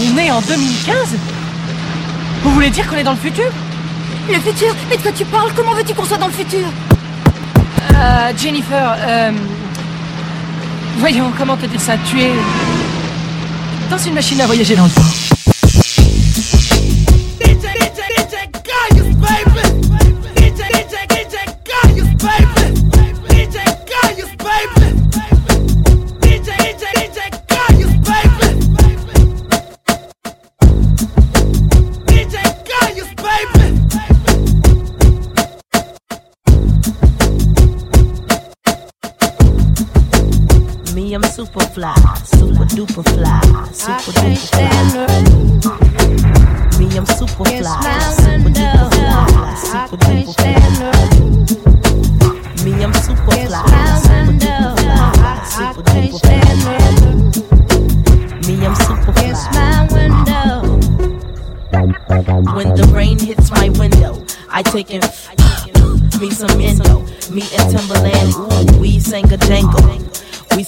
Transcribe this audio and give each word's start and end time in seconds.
On 0.00 0.18
est 0.18 0.30
en 0.30 0.40
2015 0.40 0.96
Vous 2.42 2.50
voulez 2.50 2.70
dire 2.70 2.88
qu'on 2.88 2.96
est 2.96 3.04
dans 3.04 3.12
le 3.12 3.18
futur? 3.18 3.50
Le 4.28 4.40
futur? 4.40 4.74
Mais 4.88 4.96
de 4.96 5.02
quoi 5.02 5.12
tu 5.12 5.24
parles? 5.24 5.50
Comment 5.54 5.74
veux-tu 5.74 5.94
qu'on 5.94 6.04
soit 6.04 6.16
dans 6.16 6.26
le 6.26 6.32
futur? 6.32 6.66
Euh, 7.94 8.32
Jennifer, 8.36 8.96
euh... 8.98 9.30
Voyons, 10.98 11.32
comment 11.36 11.56
te 11.56 11.66
dire 11.66 11.80
ça? 11.80 11.94
Tu 12.08 12.20
es... 12.20 12.32
Dans 13.90 13.98
une 13.98 14.14
machine 14.14 14.40
à 14.40 14.46
voyager 14.46 14.74
dans 14.74 14.84
le 14.84 14.90
temps. 14.90 15.33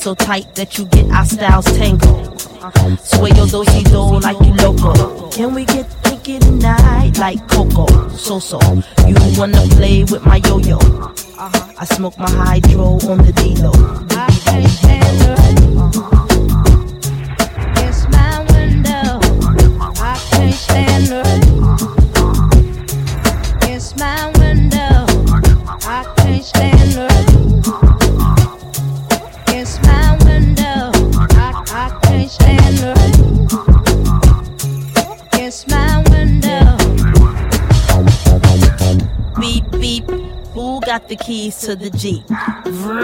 So 0.07 0.15
tight 0.15 0.55
that 0.55 0.79
you 0.79 0.85
get 0.85 1.05
our 1.11 1.25
styles 1.25 1.65
tangled. 1.77 2.41
Sway 3.01 3.31
your 3.31 3.49
do 3.49 3.65
do 3.65 4.21
like 4.21 4.39
you 4.47 4.55
loco. 4.55 5.29
Can 5.31 5.53
we 5.53 5.65
get 5.65 5.85
kinky 6.05 6.39
tonight 6.39 7.19
like 7.19 7.41
Coco? 7.49 7.89
So 8.11 8.39
so, 8.39 8.61
you 9.05 9.17
wanna 9.37 9.67
play 9.71 10.05
with 10.05 10.25
my 10.25 10.37
yo 10.47 10.59
yo? 10.59 10.79
I 11.41 11.85
smoke 11.87 12.17
my 12.19 12.31
hydro 12.31 13.01
on 13.11 13.19
the 13.19 13.33
D-Lo. 13.33 13.73
Beep 21.09 21.26
got 40.99 41.09
the 41.09 41.17
keys 41.17 41.59
to 41.59 41.77
the 41.77 41.91
Jeep? 41.91 42.25
Vroom. 42.65 43.03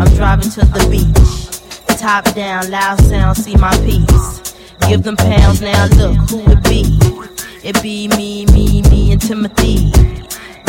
I'm 0.00 0.14
driving 0.16 0.50
to 0.50 0.60
the 0.66 0.88
beach. 0.90 2.00
Top 2.00 2.24
down, 2.34 2.68
loud 2.72 3.00
sound, 3.02 3.36
see 3.36 3.54
my 3.54 3.70
piece. 3.86 4.52
Give 4.88 5.04
them 5.04 5.16
pounds 5.16 5.60
now, 5.60 5.86
look 5.94 6.16
who 6.28 6.40
it 6.50 6.62
be. 6.64 6.82
It 7.62 7.80
be 7.84 8.08
me, 8.08 8.46
me, 8.46 8.82
me, 8.90 9.12
and 9.12 9.20
Timothy. 9.20 9.92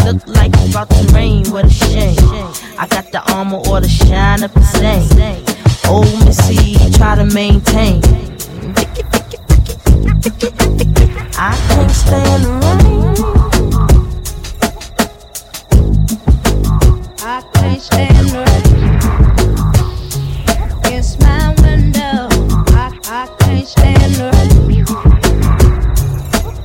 Look 0.06 0.28
like 0.28 0.52
it's 0.54 0.70
about 0.70 0.92
to 0.92 1.14
rain, 1.16 1.50
what 1.50 1.66
a 1.66 1.70
shame. 1.70 2.16
I 2.78 2.86
got 2.88 3.12
the 3.12 3.22
armor 3.34 3.58
or 3.70 3.82
the 3.82 3.90
shine 3.90 4.44
up 4.44 4.54
the 4.54 4.62
same. 4.62 5.44
Old 5.90 6.26
Missy, 6.26 6.78
try 6.92 7.16
to 7.16 7.26
maintain. 7.26 8.04
I 11.42 11.58
can't 11.70 11.92
stand 11.92 12.44
the 12.44 13.34
rain. 13.34 13.49
I 17.32 17.44
came 17.54 17.80
standard. 17.80 18.50
It's 20.92 21.20
my 21.20 21.54
window. 21.62 22.28
I 22.74 22.90
I 23.06 23.28
came. 23.38 24.00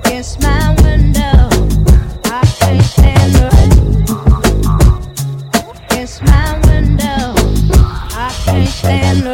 It's 0.06 0.40
my 0.40 0.74
window. 0.82 1.50
I 2.24 2.42
can't 2.58 2.82
stand. 2.82 3.34
It's 5.90 6.22
my 6.22 6.58
window. 6.66 7.34
I 8.16 8.32
can't 8.46 8.68
stand. 8.68 9.24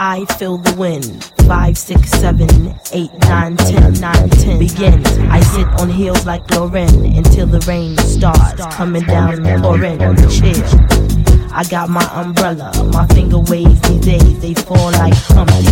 I 0.00 0.24
feel 0.36 0.58
the 0.58 0.74
wind. 0.76 1.30
Five, 1.46 1.78
six, 1.78 2.10
seven, 2.10 2.48
eight, 2.92 3.12
nine, 3.20 3.56
ten, 3.56 3.92
nine, 3.94 4.30
ten. 4.30 4.58
Begin. 4.58 5.04
I 5.30 5.40
sit 5.40 5.66
on 5.80 5.88
heels 5.88 6.26
like 6.26 6.46
Lauryn 6.48 7.16
until 7.16 7.46
the 7.46 7.60
rain 7.66 7.96
starts 7.98 8.64
coming 8.76 9.02
down 9.04 9.44
pouring. 9.60 9.98
Chill. 10.28 10.62
I 11.52 11.64
got 11.70 11.88
my 11.88 12.04
umbrella. 12.20 12.72
My 12.92 13.06
finger 13.08 13.38
waves 13.38 13.80
these 13.82 14.00
days. 14.00 14.40
They 14.40 14.54
fall 14.54 14.90
like 14.92 15.14
Humpty. 15.14 15.64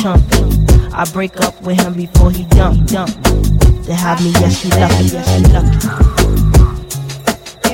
Chumpy. 0.00 0.92
I 0.92 1.04
break 1.12 1.40
up 1.40 1.60
with 1.62 1.80
him 1.80 1.94
before 1.94 2.30
he 2.30 2.44
dump, 2.44 2.86
dump. 2.88 3.10
To 3.84 3.94
have 3.94 4.20
me, 4.22 4.30
yes, 4.30 4.64
you 4.64 4.70
lucky, 4.70 5.04
yes, 5.04 5.40
you 5.40 5.46
lucky. 5.52 5.78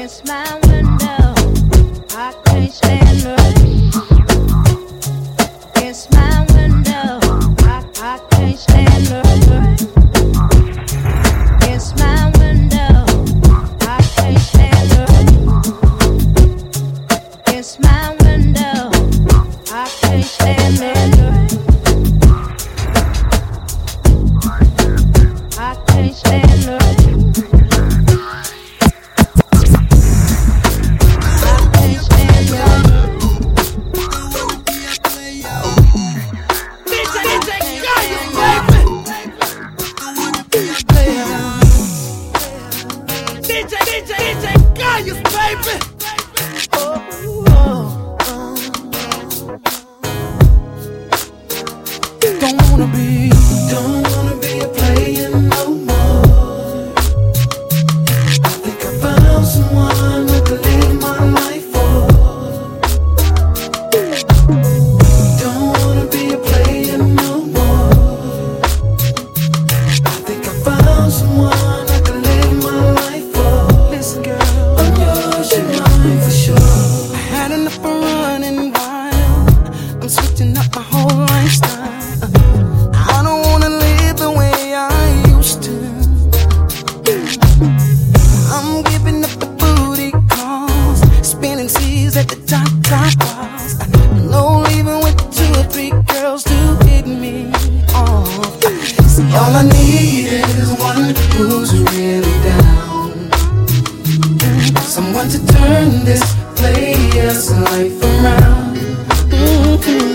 It's 0.01 0.25
my 0.25 0.59
window. 0.69 1.35
I 2.17 2.33
can't 2.45 2.73
stand 2.73 3.19
the 3.21 4.26
stand 8.55 9.07
the 9.07 9.26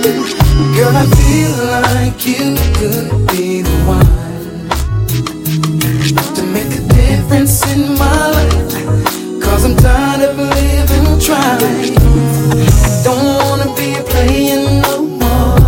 Girl, 0.02 0.98
I 0.98 1.06
feel 1.22 1.54
like 1.94 2.26
you 2.26 2.56
could 2.74 3.10
be 3.28 3.62
the 3.62 3.70
one 3.86 4.02
to 6.34 6.42
make 6.42 6.74
a 6.74 6.82
difference 6.88 7.62
in 7.72 7.82
my. 8.00 8.50
Cause 9.40 9.64
I'm 9.64 9.76
tired 9.78 10.24
of 10.28 10.38
living 10.40 11.20
trying. 11.20 11.94
I 11.94 13.02
don't 13.04 13.28
wanna 13.44 13.70
be 13.76 13.94
playing 14.10 14.82
no 14.82 15.04
more. 15.22 15.60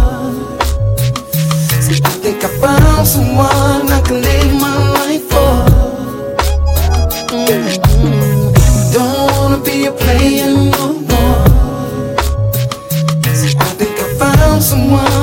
So 1.80 1.92
I 2.04 2.12
think 2.24 2.44
I 2.44 2.50
found 2.58 3.06
someone 3.06 3.88
I 3.92 4.02
can 4.04 4.20
leave 4.20 4.54
my 4.60 4.73
one. 14.94 15.23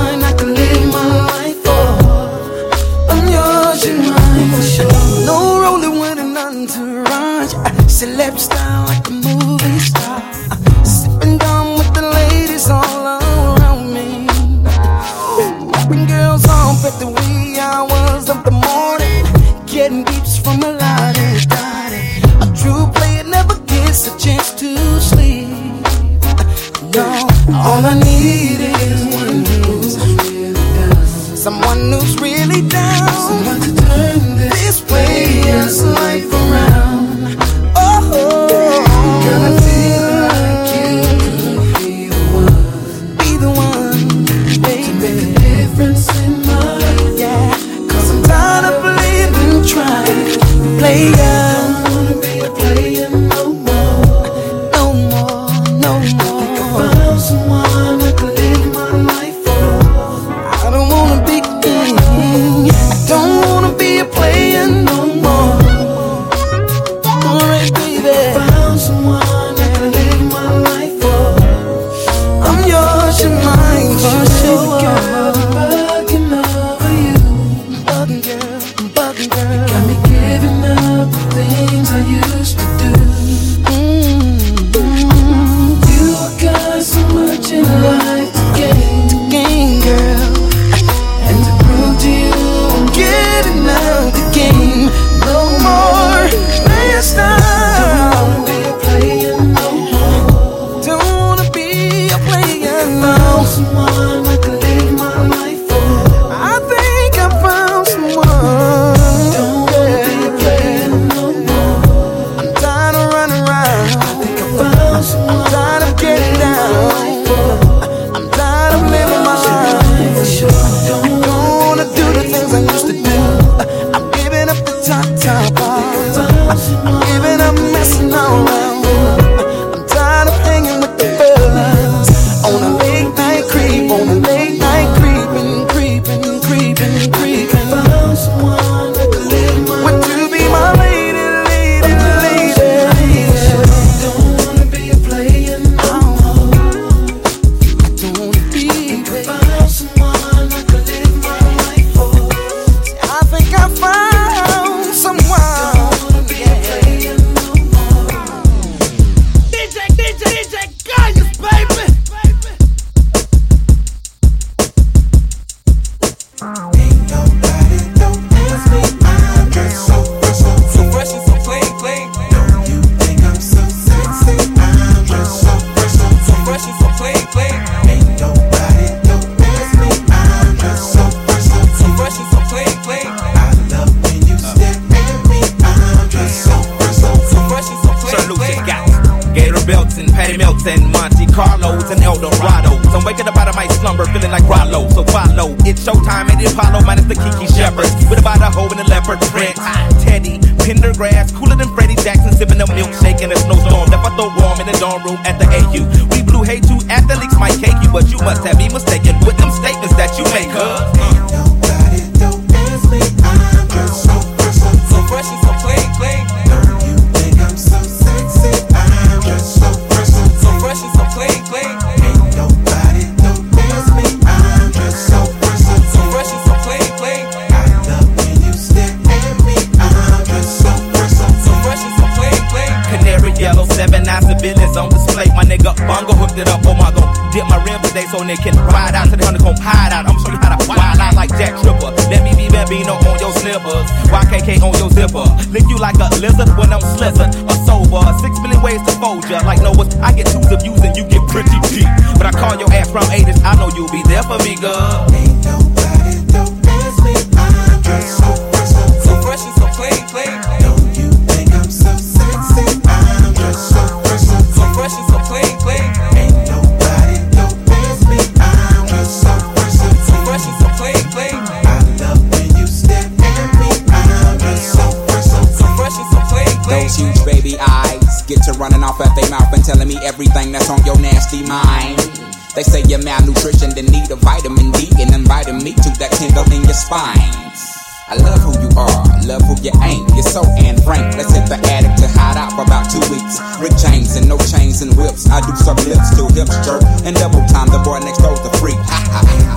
I 288.10 288.16
love 288.16 288.40
who 288.42 288.50
you 288.58 288.68
are, 288.74 288.90
I 288.90 289.22
love 289.24 289.42
who 289.42 289.54
you 289.62 289.70
ain't. 289.86 290.02
You're 290.18 290.26
so 290.26 290.42
Anne 290.58 290.82
Frank. 290.82 291.14
Let's 291.16 291.32
hit 291.32 291.46
the 291.46 291.62
attic 291.70 291.94
to 292.02 292.08
hide 292.10 292.36
out 292.36 292.50
for 292.58 292.62
about 292.66 292.90
two 292.90 292.98
weeks. 293.06 293.38
Rick 293.62 293.78
James 293.78 294.16
and 294.16 294.28
no 294.28 294.36
chains 294.36 294.82
and 294.82 294.92
whips. 294.96 295.30
I 295.30 295.38
do 295.40 295.54
some 295.54 295.76
lips 295.86 296.10
till 296.16 296.28
hips 296.34 296.58
jerk. 296.66 296.82
And 297.06 297.14
double 297.14 297.46
time, 297.46 297.68
the 297.70 297.78
boy 297.78 298.00
next 298.00 298.18
door's 298.18 298.40
the 298.40 298.50
freak. 298.58 298.74
Ha 298.74 298.98
ha 299.14 299.49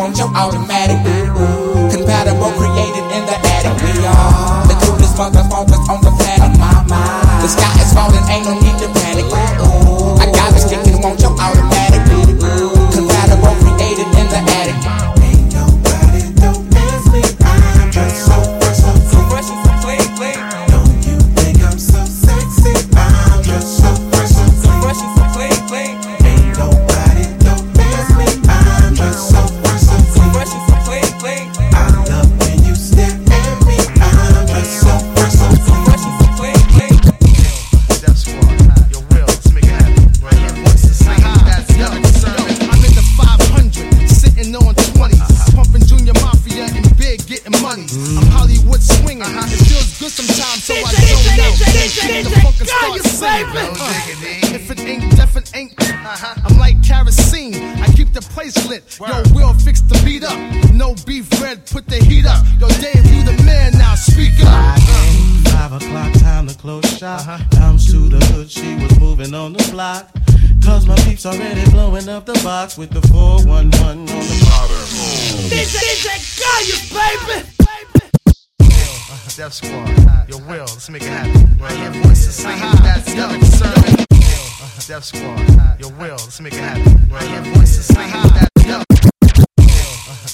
want 0.00 0.16
your 0.16 0.28
automatic. 0.34 1.19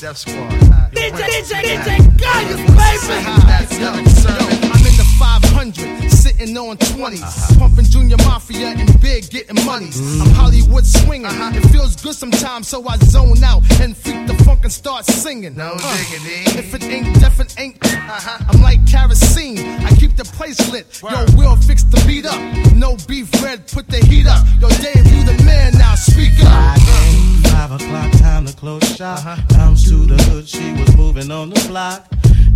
Def 0.01 0.19
Squad, 0.19 0.51
DJ, 0.93 1.11
DJ, 1.11 1.63
DJ 1.63 2.19
Gaius, 2.19 2.57
baby! 2.77 3.25
That's 3.47 3.79
yo. 3.79 3.89
I'm 3.89 4.85
in 4.85 4.95
the 4.99 5.07
500, 5.19 6.11
sitting 6.11 6.55
on 6.59 6.77
20s, 6.77 7.59
pumping 7.59 7.87
Junior 7.87 8.19
Mafia 8.19 8.75
and 8.77 9.01
Big, 9.01 9.31
getting 9.31 9.65
money. 9.65 9.89
I'm 10.21 10.29
Hollywood 10.35 10.85
swinging, 10.85 11.31
it 11.31 11.67
feels 11.71 11.97
good 11.97 12.15
sometimes, 12.15 12.69
so 12.69 12.87
I 12.87 12.99
zone 12.99 13.43
out 13.43 13.63
and 13.81 13.97
freak 13.97 14.27
the 14.27 14.35
funk 14.45 14.65
and 14.65 14.73
start 14.73 15.07
singing. 15.07 15.57
No 15.57 15.77
uh, 15.81 15.97
diggity. 15.97 16.59
If 16.59 16.75
it 16.75 16.85
ain't 16.85 17.19
Def, 17.19 17.41
it 17.41 17.59
ain't. 17.59 17.79
I'm 17.83 18.61
like 18.61 18.87
kerosene, 18.87 19.59
I 19.81 19.97
keep 19.97 20.15
the 20.15 20.25
place 20.25 20.61
lit. 20.71 21.01
Yo, 21.03 21.25
we'll 21.37 21.57
fix 21.57 21.85
the 21.85 22.05
beat 22.07 22.27
up. 22.27 22.39
No 22.75 22.97
beef 23.09 23.33
red, 23.43 23.67
put 23.67 23.89
the 23.89 24.05
heat 24.05 24.27
up. 24.27 24.45
Yo, 24.61 24.69
Dave, 24.69 25.07
you 25.11 25.25
the 25.25 25.43
man 25.45 25.73
now, 25.73 25.95
speak 25.95 26.35
up. 26.45 27.26
Five 27.57 27.73
o'clock, 27.73 28.13
time 28.13 28.45
to 28.45 28.55
close 28.55 28.85
shop. 28.97 29.19
Uh-huh. 29.19 29.43
Bounce 29.49 29.89
to 29.89 30.05
the 30.05 30.23
hood, 30.25 30.47
she 30.47 30.73
was 30.75 30.95
moving 30.95 31.31
on 31.31 31.49
the 31.49 31.69
block. 31.69 32.07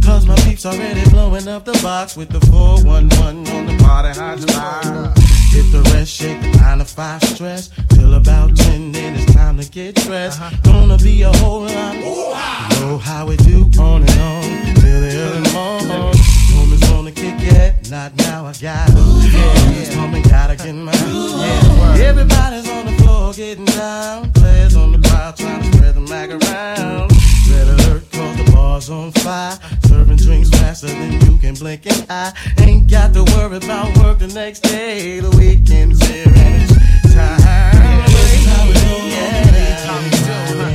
Cause 0.04 0.26
my 0.26 0.36
peeps 0.44 0.66
already 0.66 1.08
blowing 1.08 1.48
up 1.48 1.64
the 1.64 1.72
box 1.82 2.18
with 2.18 2.28
the 2.28 2.40
411 2.46 3.48
on 3.48 3.66
the 3.66 3.82
party 3.82 4.10
hotline. 4.10 5.18
Hit 5.52 5.72
the 5.72 5.80
rest, 5.94 6.12
shake 6.12 6.40
the 6.42 6.50
9 6.58 6.78
to 6.78 6.84
5 6.84 7.22
stress. 7.24 7.70
Till 7.88 8.12
about 8.12 8.54
10, 8.54 8.92
then 8.92 9.16
it's 9.16 9.32
time 9.32 9.58
to 9.58 9.68
get 9.70 9.94
dressed. 9.94 10.38
Uh-huh. 10.38 10.56
Gonna 10.64 10.98
be 10.98 11.22
a 11.22 11.32
whole 11.38 11.62
lot. 11.62 11.96
Know 12.80 12.98
how 12.98 13.26
we 13.26 13.36
do 13.38 13.70
on 13.80 14.02
and 14.02 14.20
on. 14.20 14.74
Till 14.74 15.00
the 15.00 15.12
early 15.16 15.52
morning. 15.52 16.29
Homies 17.50 17.58
wanna 17.58 17.58
kick 17.58 17.82
it, 17.84 17.90
not 17.90 18.16
now 18.16 18.46
I 18.46 18.52
got 18.52 18.88
it. 18.90 18.96
Yeah, 19.32 19.94
homie 19.94 20.22
gotta 20.28 20.56
get 20.56 20.74
mine. 20.74 20.94
Yeah. 20.94 22.08
Everybody's 22.08 22.68
on 22.68 22.86
the 22.86 22.92
floor 23.02 23.32
getting 23.32 23.64
down. 23.64 24.32
Players 24.32 24.76
on 24.76 24.92
the 24.92 25.08
crowd 25.08 25.36
trying 25.36 25.62
to 25.62 25.76
spread 25.76 25.94
the 25.94 26.00
mag 26.00 26.30
around. 26.30 27.12
Red 27.50 27.68
alert, 27.68 28.10
cause 28.12 28.36
the 28.36 28.50
bar's 28.52 28.90
on 28.90 29.12
fire. 29.12 29.58
Serving 29.86 30.16
drinks 30.16 30.50
faster 30.50 30.86
than 30.86 31.12
you 31.12 31.38
can 31.38 31.54
blink 31.54 31.86
an 31.86 32.04
eye. 32.08 32.32
Ain't 32.58 32.90
got 32.90 33.12
to 33.14 33.24
worry 33.36 33.56
about 33.56 33.96
work 33.98 34.18
the 34.18 34.28
next 34.28 34.60
day. 34.60 35.20
The 35.20 35.30
weekend's 35.30 36.04
here 36.06 36.26
and 36.26 36.62
it's 36.62 37.14
time. 37.14 38.04
This 38.06 38.40
is 38.40 38.46
how 38.46 38.66
we 38.66 38.74
roll. 38.88 39.08
Yeah. 39.08 39.40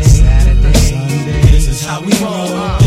Saturday, 0.06 0.74
Sunday. 0.74 1.42
This 1.52 1.68
is 1.68 1.86
how 1.86 2.02
we 2.02 2.12
roll. 2.24 2.85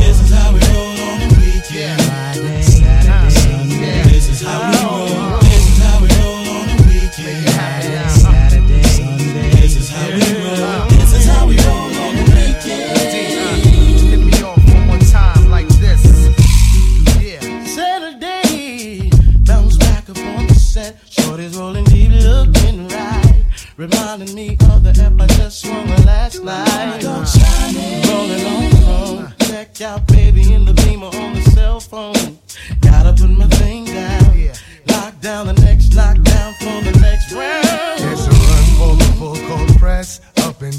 Just 25.49 25.63
swung 25.63 25.89
last 26.05 26.43
night. 26.45 27.03
Rolling 27.03 28.47
on 28.47 28.71
the 28.71 28.83
phone. 28.85 29.35
Check 29.49 29.81
out 29.81 30.07
baby 30.07 30.53
in 30.53 30.67
the 30.67 30.75
beamer 30.75 31.07
on 31.07 31.35
the 31.35 31.43
cell 31.53 31.81
phone. 31.81 32.39
Gotta 32.81 33.15
put 33.15 33.31
my 33.31 33.47
thing 33.47 33.87
down. 33.87 34.51
Lock 34.89 35.19
down 35.21 35.47
the 35.47 35.55
next 35.55 35.93
lockdown 35.93 36.55
for 36.59 36.85
the 36.85 36.99
next 37.01 37.33
round. 37.33 37.68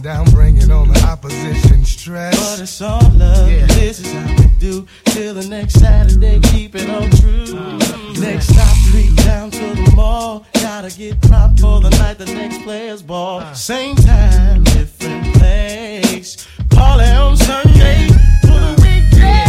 Down, 0.01 0.25
bringing 0.31 0.71
on 0.71 0.87
the 0.87 1.03
opposition 1.05 1.83
stress. 1.83 2.35
But 2.37 2.61
it's 2.63 2.81
all 2.81 3.01
love. 3.15 3.51
Yeah. 3.51 3.65
This 3.67 3.99
is 3.99 4.11
how 4.13 4.35
we 4.37 4.47
do. 4.57 4.87
Till 5.05 5.33
the 5.33 5.45
next 5.47 5.73
Saturday, 5.79 6.39
keep 6.39 6.73
it 6.75 6.89
all 6.89 7.09
true. 7.09 7.77
Next 8.19 8.47
stop, 8.47 8.75
creep 8.91 9.13
down 9.17 9.51
to 9.51 9.75
the 9.75 9.91
mall. 9.95 10.45
Gotta 10.53 10.89
get 10.97 11.19
propped 11.21 11.59
for 11.59 11.81
the 11.81 11.89
night, 11.89 12.17
the 12.17 12.25
next 12.27 12.61
players 12.63 13.01
ball. 13.01 13.43
Same 13.53 13.97
time, 13.97 14.63
different 14.63 15.35
place. 15.35 16.47
Party 16.69 17.09
on 17.11 17.35
Sunday. 17.35 18.07
For 18.41 18.47
the 18.47 18.75
weekday. 18.81 19.45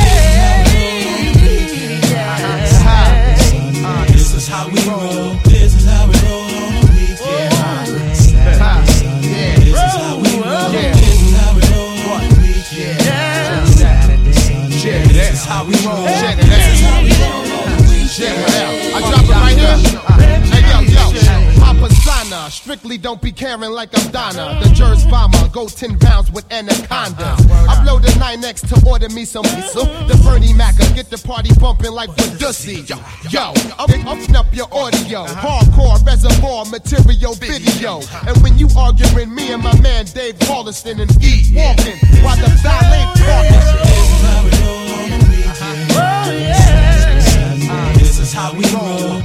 This 4.12 4.34
is 4.34 4.48
how 4.48 4.68
we 4.68 4.82
roll. 4.88 5.39
how 15.60 15.68
we 15.68 15.76
roll. 15.84 16.06
Check 16.20 16.38
it 16.38 16.48
out. 16.48 17.50
Check 18.10 18.32
it 18.32 18.54
out. 18.64 18.74
I 18.96 19.00
drop 19.08 19.24
it 19.24 19.36
right 19.44 19.56
here. 19.56 19.76
Hey, 20.48 20.64
yo, 20.66 20.78
yo. 20.88 21.60
Papa 21.60 21.92
Sana, 21.94 22.50
strictly 22.50 22.96
don't 22.98 23.20
be 23.20 23.30
caring 23.30 23.70
like 23.70 23.90
I'm 23.92 24.10
Donna. 24.10 24.58
The 24.62 24.70
Jers 24.70 25.04
bomber, 25.06 25.48
go 25.48 25.68
10 25.68 25.98
rounds 25.98 26.30
with 26.32 26.50
Anaconda. 26.50 27.36
I 27.68 27.80
blow 27.84 27.98
the 27.98 28.08
9X 28.18 28.68
to 28.68 28.88
order 28.88 29.08
me 29.10 29.24
some 29.24 29.44
pizza. 29.44 29.84
The 30.08 30.20
Bernie 30.24 30.54
Macca, 30.54 30.94
get 30.94 31.10
the 31.10 31.18
party 31.18 31.50
bumping 31.60 31.92
like 31.92 32.10
Badussy. 32.10 32.88
Yo, 32.88 32.96
yo, 33.28 33.52
I'm 33.78 34.08
upping 34.08 34.36
up 34.36 34.46
your 34.54 34.68
audio. 34.72 35.26
Hardcore, 35.26 36.04
reservoir, 36.06 36.64
material, 36.66 37.34
video. 37.34 38.00
And 38.26 38.36
when 38.42 38.58
you 38.58 38.68
arguing, 38.76 39.34
me 39.34 39.52
and 39.52 39.62
my 39.62 39.78
man 39.80 40.06
Dave 40.06 40.40
Hollister 40.42 40.92
and 40.92 41.10
E 41.22 41.52
walking, 41.54 41.98
while 42.24 42.36
the 42.36 42.48
violent 42.62 43.16
talking. 43.18 44.89
how 48.32 48.52
we 48.54 48.64
roll. 48.72 49.22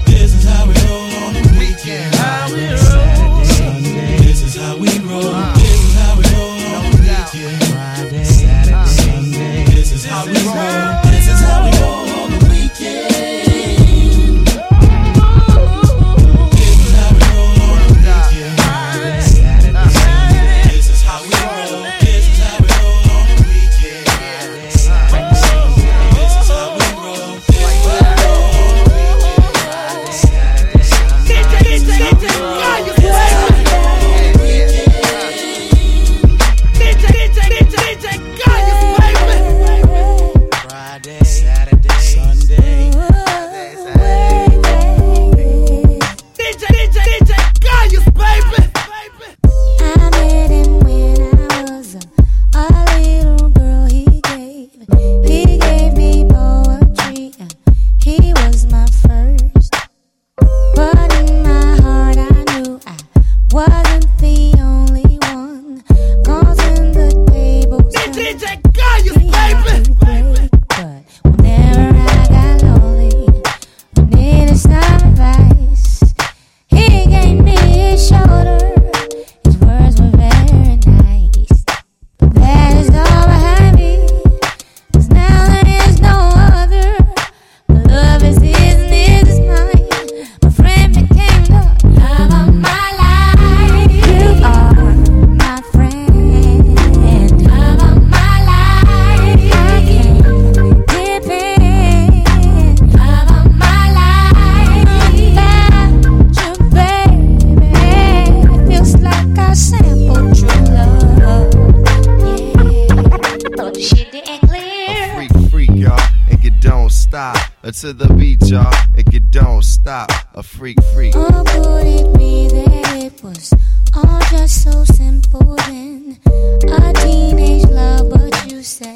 style 117.15 117.47
or 117.63 117.71
to 117.71 117.93
the 117.93 118.13
beach, 118.15 118.49
y'all. 118.51 118.73
If 118.97 119.13
you 119.13 119.21
don't 119.21 119.63
stop, 119.63 120.12
a 120.34 120.43
freak, 120.43 120.78
freak. 120.93 121.15
Or 121.15 121.32
would 121.32 121.88
it 121.88 122.17
be 122.17 122.49
that 122.49 123.04
it 123.06 123.23
was 123.23 123.54
all 123.95 124.19
just 124.32 124.63
so 124.65 124.84
simple 124.84 125.56
then? 125.67 126.19
A 126.25 126.91
teenage 126.91 127.67
love, 127.67 128.10
but 128.10 128.51
you 128.51 128.62
said. 128.62 128.94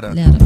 Lara. 0.00 0.37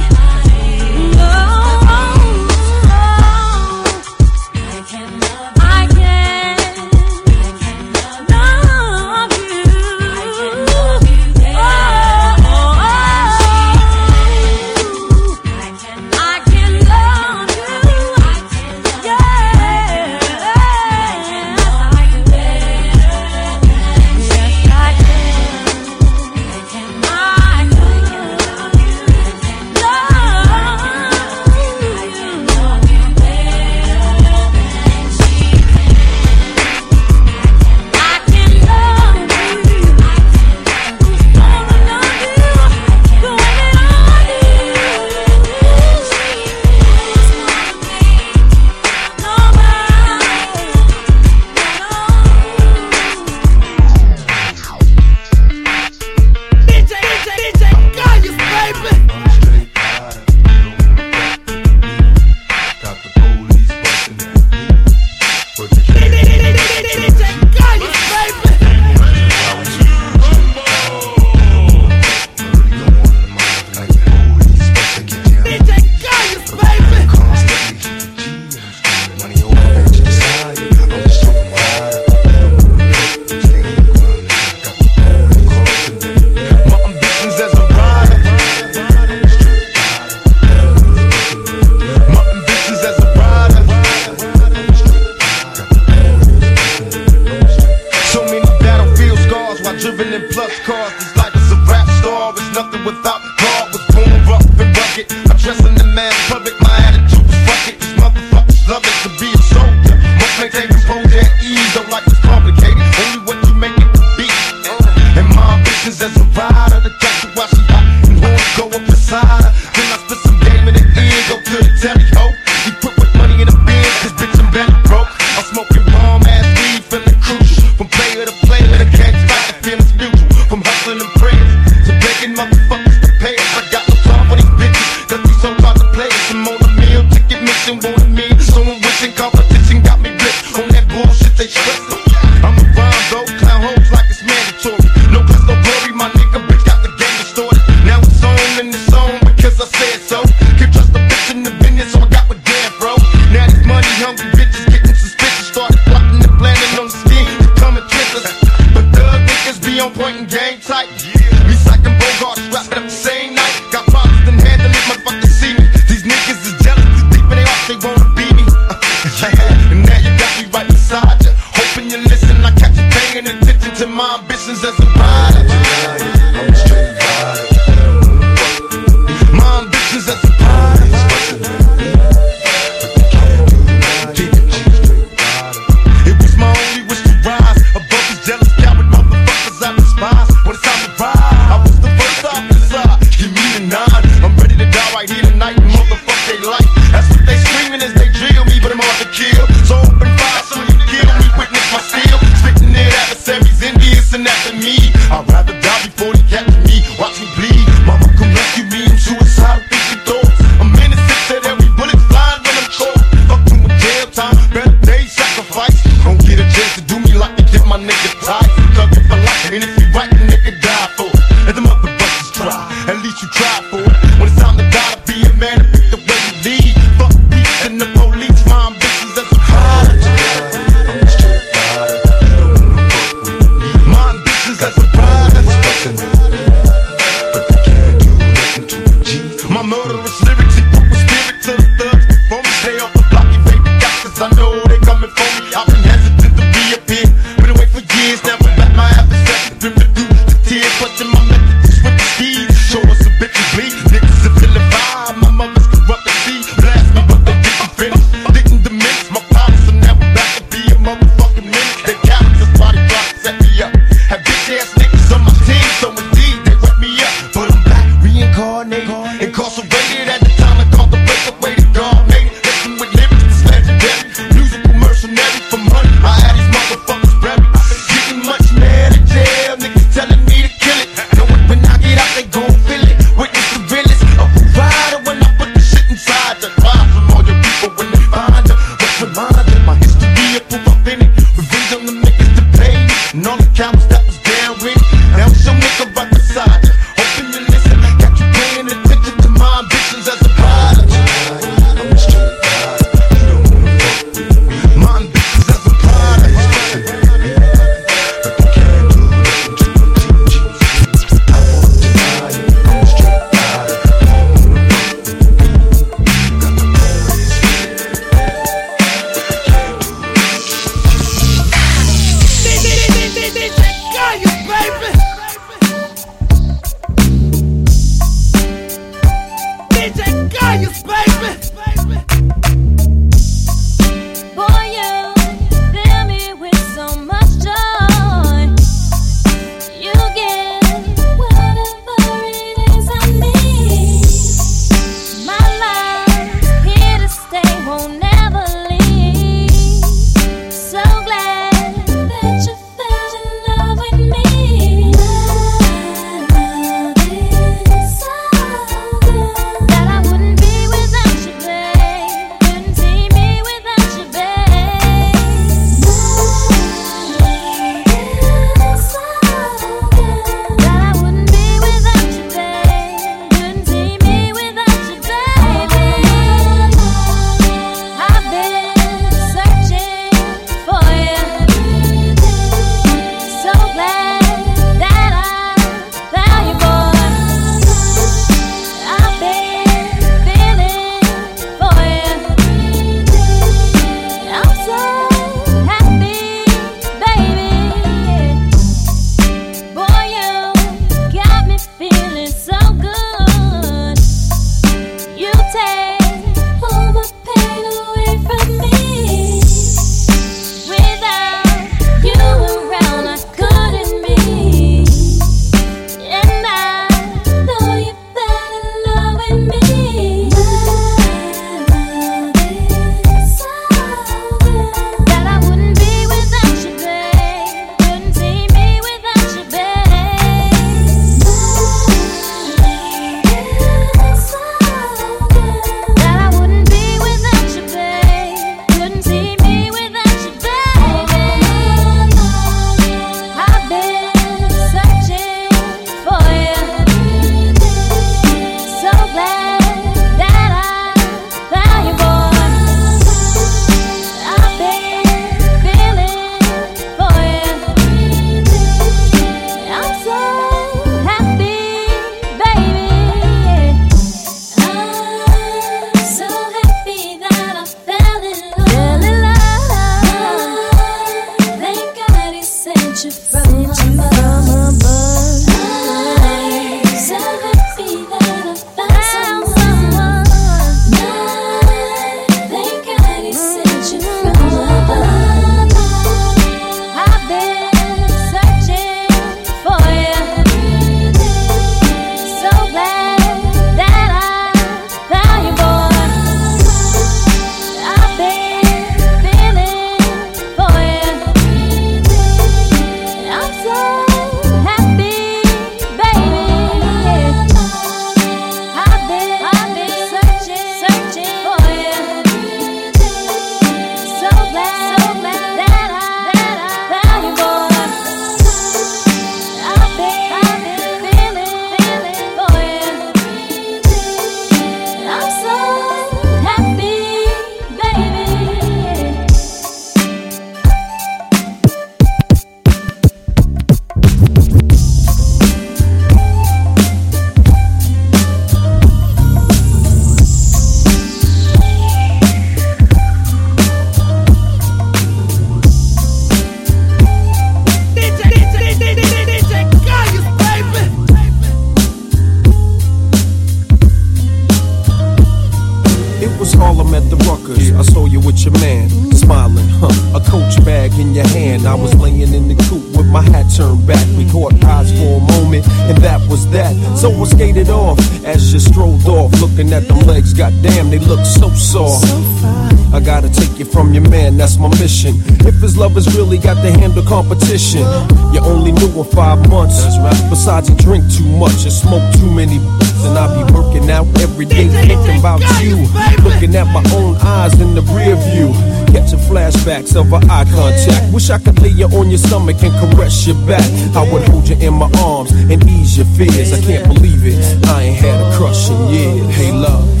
Competition, 577.11 577.83
you 578.31 578.39
only 578.39 578.71
knew 578.71 578.87
in 578.87 579.03
five 579.11 579.37
months. 579.49 579.83
Besides, 580.29 580.69
he 580.69 580.75
drink 580.75 581.03
too 581.11 581.27
much 581.27 581.67
and 581.67 581.73
smoke 581.73 582.07
too 582.15 582.31
many. 582.31 582.55
And 583.03 583.17
I 583.19 583.27
be 583.35 583.43
working 583.51 583.91
out 583.91 584.07
every 584.21 584.45
day 584.45 584.69
thinking 584.69 585.19
about 585.19 585.41
you. 585.59 585.75
Looking 586.23 586.55
at 586.55 586.67
my 586.71 586.81
own 586.95 587.17
eyes 587.17 587.59
in 587.59 587.75
the 587.75 587.81
rear 587.91 588.15
view. 588.31 588.55
Catching 588.95 589.19
flashbacks 589.27 589.99
of 589.99 590.13
our 590.13 590.23
eye 590.31 590.45
contact. 590.55 591.13
Wish 591.13 591.29
I 591.29 591.37
could 591.37 591.61
lay 591.61 591.75
you 591.75 591.87
on 591.87 592.09
your 592.09 592.19
stomach 592.19 592.63
and 592.63 592.73
caress 592.79 593.27
your 593.27 593.35
back. 593.45 593.67
I 593.93 594.09
would 594.09 594.23
hold 594.29 594.47
you 594.47 594.55
in 594.55 594.75
my 594.75 594.89
arms 595.03 595.31
and 595.31 595.61
ease 595.67 595.97
your 595.97 596.07
fears. 596.15 596.53
I 596.53 596.61
can't 596.61 596.87
believe 596.87 597.25
it. 597.25 597.67
I 597.67 597.83
ain't 597.91 597.97
had 597.97 598.21
a 598.21 598.37
crush 598.37 598.69
in 598.69 598.87
years. 598.87 599.35
Hey, 599.35 599.51
love. 599.51 600.00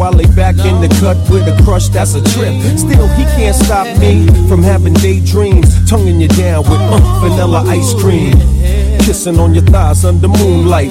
I 0.00 0.10
lay 0.10 0.26
back 0.34 0.56
in 0.58 0.80
the 0.80 0.88
cut 1.00 1.16
with 1.30 1.46
a 1.46 1.62
crush 1.64 1.88
that's 1.88 2.14
a 2.14 2.22
trip. 2.32 2.54
Still, 2.78 3.06
he 3.08 3.24
can't 3.36 3.54
stop 3.54 3.86
me 3.98 4.26
from 4.48 4.62
having 4.62 4.94
daydreams, 4.94 5.88
tonguing 5.88 6.20
you 6.20 6.28
down 6.28 6.64
with 6.64 6.80
uh, 6.80 7.20
vanilla 7.20 7.64
ice 7.66 7.94
cream. 7.94 8.32
Kissing 9.00 9.38
on 9.38 9.54
your 9.54 9.64
thighs 9.64 10.04
under 10.04 10.28
moonlight. 10.28 10.90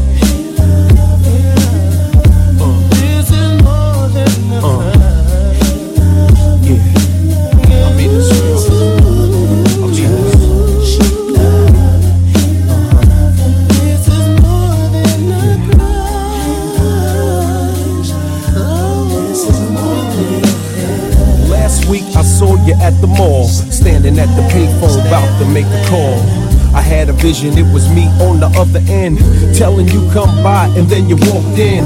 Standing 24.01 24.19
at 24.19 24.35
the 24.35 24.41
payphone 24.49 24.97
about 25.07 25.29
to 25.39 25.45
make 25.45 25.65
a 25.65 25.85
call. 25.87 26.17
I 26.73 26.81
had 26.81 27.09
a 27.09 27.13
vision, 27.13 27.57
it 27.57 27.71
was 27.73 27.87
me 27.89 28.07
on 28.25 28.39
the 28.39 28.47
other 28.57 28.79
end, 28.89 29.19
telling 29.55 29.87
you 29.89 30.09
come 30.11 30.31
by, 30.41 30.67
and 30.77 30.87
then 30.87 31.07
you 31.07 31.17
walked 31.29 31.59
in. 31.59 31.85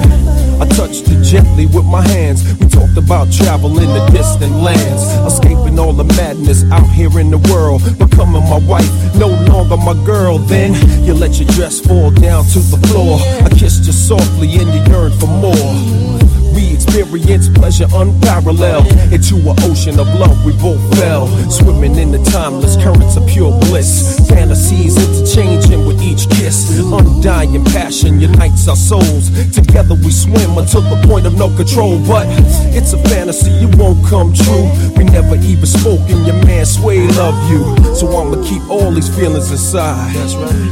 I 0.62 0.66
touched 0.70 1.10
you 1.10 1.22
gently 1.22 1.66
with 1.66 1.84
my 1.84 2.08
hands. 2.08 2.40
We 2.60 2.68
talked 2.70 2.98
about 2.98 3.34
travel 3.34 3.78
in 3.80 3.90
the 3.90 4.06
distant 4.12 4.56
lands, 4.56 5.04
escaping 5.28 5.78
all 5.78 5.92
the 5.92 6.06
madness 6.16 6.64
out 6.72 6.88
here 6.90 7.20
in 7.20 7.32
the 7.32 7.42
world, 7.52 7.82
becoming 7.98 8.44
my 8.44 8.60
wife, 8.60 8.92
no 9.16 9.28
longer 9.52 9.76
my 9.76 9.96
girl. 10.06 10.38
Then 10.38 10.72
you 11.04 11.14
let 11.14 11.40
your 11.40 11.50
dress 11.50 11.82
fall 11.82 12.12
down 12.12 12.46
to 12.54 12.60
the 12.60 12.80
floor. 12.88 13.20
I 13.44 13.50
kissed 13.50 13.86
you 13.86 13.92
softly, 13.92 14.48
and 14.56 14.72
you 14.72 14.82
yearned 14.94 15.16
for 15.20 15.28
more. 15.28 16.25
We 16.56 16.74
experience 16.74 17.50
pleasure 17.50 17.88
unparalleled 17.94 18.88
into 19.12 19.36
an 19.50 19.56
ocean 19.64 20.00
of 20.00 20.08
love. 20.16 20.46
We 20.46 20.54
both 20.54 20.82
fell, 20.98 21.28
swimming 21.50 21.96
in 21.96 22.12
the 22.12 22.24
timeless 22.32 22.76
currents 22.78 23.18
of 23.18 23.28
pure 23.28 23.52
bliss. 23.68 24.20
Fantasies 24.30 24.96
interchanging 24.96 25.86
with 25.86 26.02
each 26.02 26.30
kiss. 26.30 26.80
Undying 26.80 27.64
passion 27.66 28.20
unites 28.22 28.68
our 28.68 28.76
souls. 28.76 29.30
Together 29.52 29.96
we 29.96 30.12
swim 30.12 30.58
until 30.58 30.82
the 30.82 31.02
point 31.08 31.26
of 31.26 31.38
no 31.38 31.50
control. 31.56 32.00
But 32.08 32.28
it's 32.76 32.94
a 32.94 33.00
fantasy, 33.10 33.52
it 33.52 33.76
won't 33.76 34.06
come 34.08 34.34
true. 34.34 34.70
We 34.96 35.04
never 35.04 35.36
even 35.36 35.66
spoke, 35.66 36.08
and 36.10 36.26
your 36.26 36.40
man 36.46 36.66
Sway 36.66 37.08
love 37.10 37.38
you. 37.50 37.96
So 37.96 38.08
I'ma 38.18 38.44
keep 38.44 38.62
all 38.70 38.92
these 38.92 39.14
feelings 39.16 39.52
inside. 39.52 40.14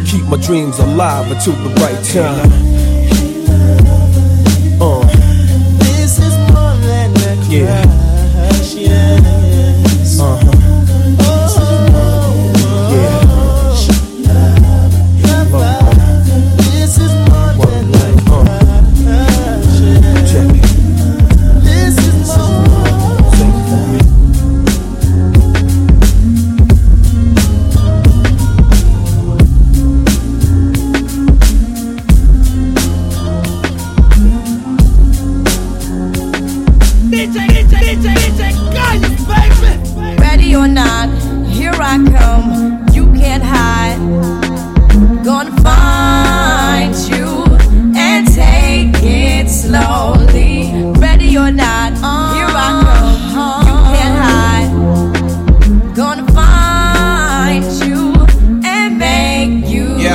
Keep 0.08 0.24
my 0.26 0.38
dreams 0.38 0.80
alive 0.80 1.32
until 1.32 1.54
the 1.54 1.70
right 1.82 2.04
time. 2.06 2.93
Yeah. 7.54 8.03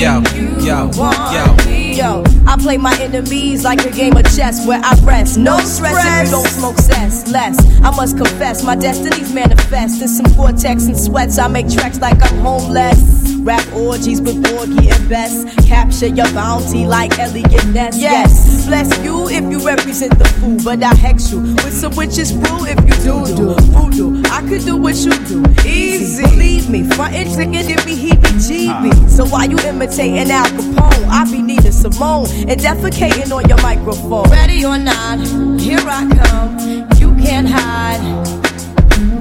Yo, 0.00 0.22
you 0.34 0.48
Yo, 0.64 0.90
yo, 1.30 1.56
yo, 1.92 2.24
I 2.46 2.56
play 2.58 2.78
my 2.78 2.98
enemies 3.00 3.64
like 3.64 3.84
a 3.84 3.90
game 3.90 4.16
of 4.16 4.24
chess 4.34 4.66
where 4.66 4.80
I 4.82 4.98
rest. 5.04 5.36
No 5.36 5.58
stress 5.58 5.94
if 6.06 6.24
you 6.24 6.30
don't 6.30 6.48
smoke 6.48 6.78
cess. 6.78 7.30
Less, 7.30 7.58
I 7.82 7.94
must 7.94 8.16
confess, 8.16 8.64
my 8.64 8.76
destinies 8.76 9.30
manifest. 9.30 10.00
In 10.00 10.08
some 10.08 10.32
vortex 10.32 10.86
and 10.86 10.98
sweats, 10.98 11.36
I 11.36 11.48
make 11.48 11.68
tracks 11.68 12.00
like 12.00 12.16
I'm 12.22 12.38
homeless. 12.38 13.19
Rap 13.42 13.66
orgies 13.72 14.20
with 14.20 14.44
Porgy 14.44 14.90
and 14.90 15.08
Bess. 15.08 15.44
Capture 15.66 16.08
your 16.08 16.30
bounty 16.32 16.86
like 16.86 17.18
Eliot 17.18 17.66
Ness. 17.68 17.98
Yes, 17.98 18.66
bless 18.66 19.02
you 19.02 19.28
if 19.28 19.42
you 19.50 19.64
represent 19.66 20.18
the 20.18 20.24
fool, 20.24 20.58
but 20.62 20.82
I 20.82 20.94
hex 20.94 21.32
you 21.32 21.40
with 21.40 21.72
some 21.72 21.96
witches 21.96 22.32
brew 22.32 22.66
if 22.66 22.78
you 22.80 22.96
do 23.02 23.36
do 23.36 23.54
voodoo. 23.72 24.22
I 24.30 24.42
could 24.46 24.64
do 24.64 24.76
what 24.76 24.96
you 24.96 25.12
do, 25.24 25.42
easy. 25.66 26.22
Believe 26.22 26.68
me, 26.68 26.84
frontin' 26.90 27.28
chicken 27.28 27.54
if 27.54 27.86
me 27.86 27.96
heebie-jeebie. 27.96 29.08
So 29.08 29.26
why 29.26 29.44
you 29.44 29.58
imitating 29.58 30.30
Al 30.30 30.46
Capone? 30.46 31.08
I 31.08 31.24
be 31.30 31.40
Nina 31.40 31.72
Simone 31.72 32.28
and 32.48 32.60
defecating 32.60 33.32
on 33.34 33.48
your 33.48 33.60
microphone. 33.62 34.28
Ready 34.30 34.64
or 34.64 34.76
not, 34.76 35.18
here 35.58 35.80
I 35.80 36.06
come. 36.24 36.58
You 36.98 37.14
can't 37.24 37.48
hide. 37.48 38.00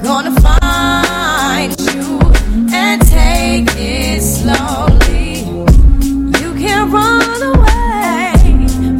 Gonna 0.03 0.31
find 0.41 1.79
you 1.79 2.19
take 3.05 3.67
it 3.77 4.21
slowly. 4.21 5.39
You 6.41 6.49
can't 6.63 6.91
run 6.91 7.41
away 7.53 8.33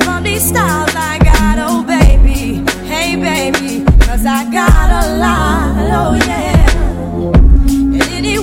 from 0.03 0.23
these 0.23 0.47
styles 0.47 0.93
I 0.95 1.19
got, 1.19 1.57
oh 1.59 1.83
baby. 1.83 2.63
Hey 2.87 3.15
baby, 3.15 3.85
cause 4.05 4.25
I 4.25 4.49
got 4.51 4.87
a 5.03 5.17
lot, 5.17 5.75
oh 6.01 6.13
yeah. 6.27 6.67
And 8.15 8.25
you 8.25 8.41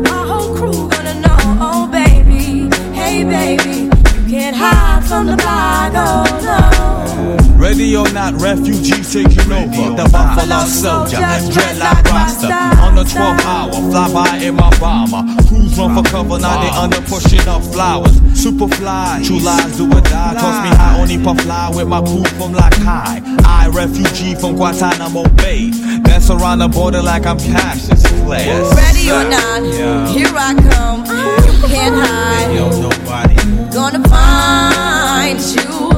my 0.09 0.23
whole 0.29 0.55
crew 0.55 0.89
gonna 0.89 1.15
know, 1.25 1.37
oh 1.69 1.87
baby. 1.91 2.69
Hey 2.93 3.23
baby, 3.23 3.89
you 4.15 4.29
can't 4.29 4.55
hide 4.55 5.03
from 5.05 5.27
the 5.27 5.37
block, 5.37 5.93
oh. 5.95 6.26
Ready 7.67 7.97
or 7.97 8.09
not, 8.13 8.39
refugees 8.41 9.11
taking 9.11 9.51
over. 9.51 9.91
The 9.99 10.07
Buffalo 10.09 10.63
Soldier, 10.67 11.17
dreadlock 11.51 12.01
Rasta. 12.05 12.79
On 12.79 12.95
the 12.95 13.03
12th 13.03 13.43
hour, 13.43 13.73
fly 13.91 14.13
by 14.13 14.37
in 14.37 14.55
my 14.55 14.69
bomber. 14.79 15.21
Crews 15.49 15.77
run 15.77 15.93
for 15.93 16.09
cover, 16.09 16.39
now 16.39 16.61
they 16.61 16.69
under 16.69 17.01
pushing 17.01 17.45
up 17.45 17.61
flowers. 17.61 18.15
Super 18.41 18.69
fly, 18.69 19.21
true 19.25 19.39
lies 19.39 19.75
do 19.75 19.83
or 19.85 19.99
die. 19.99 20.35
Toss 20.39 20.63
me 20.63 20.77
high, 20.77 20.97
only 21.01 21.21
puff 21.21 21.41
fly 21.41 21.69
with 21.75 21.89
my 21.89 21.99
crew 21.99 22.23
from 22.39 22.53
like 22.53 22.73
high. 22.75 23.19
I, 23.43 23.67
refugee 23.67 24.33
from 24.35 24.55
Guantanamo 24.55 25.27
Bay. 25.35 25.69
Dance 26.03 26.29
around 26.29 26.59
the 26.59 26.69
border 26.69 27.01
like 27.01 27.25
I'm 27.25 27.37
Cassius 27.37 28.01
Clay. 28.23 28.47
Ready 28.47 29.11
or 29.11 29.25
not, 29.27 29.63
Yeah. 29.65 30.07
here 30.07 30.31
I 30.33 30.53
come. 30.55 31.03
You 31.03 31.67
can't 31.67 31.95
hide. 31.99 32.55
Yo, 32.55 32.69
nobody. 32.79 33.35
Gonna 33.73 34.01
find 34.07 35.37
you 35.41 35.96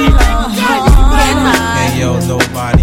Hey, 0.00 2.00
yo, 2.00 2.18
nobody. 2.26 2.79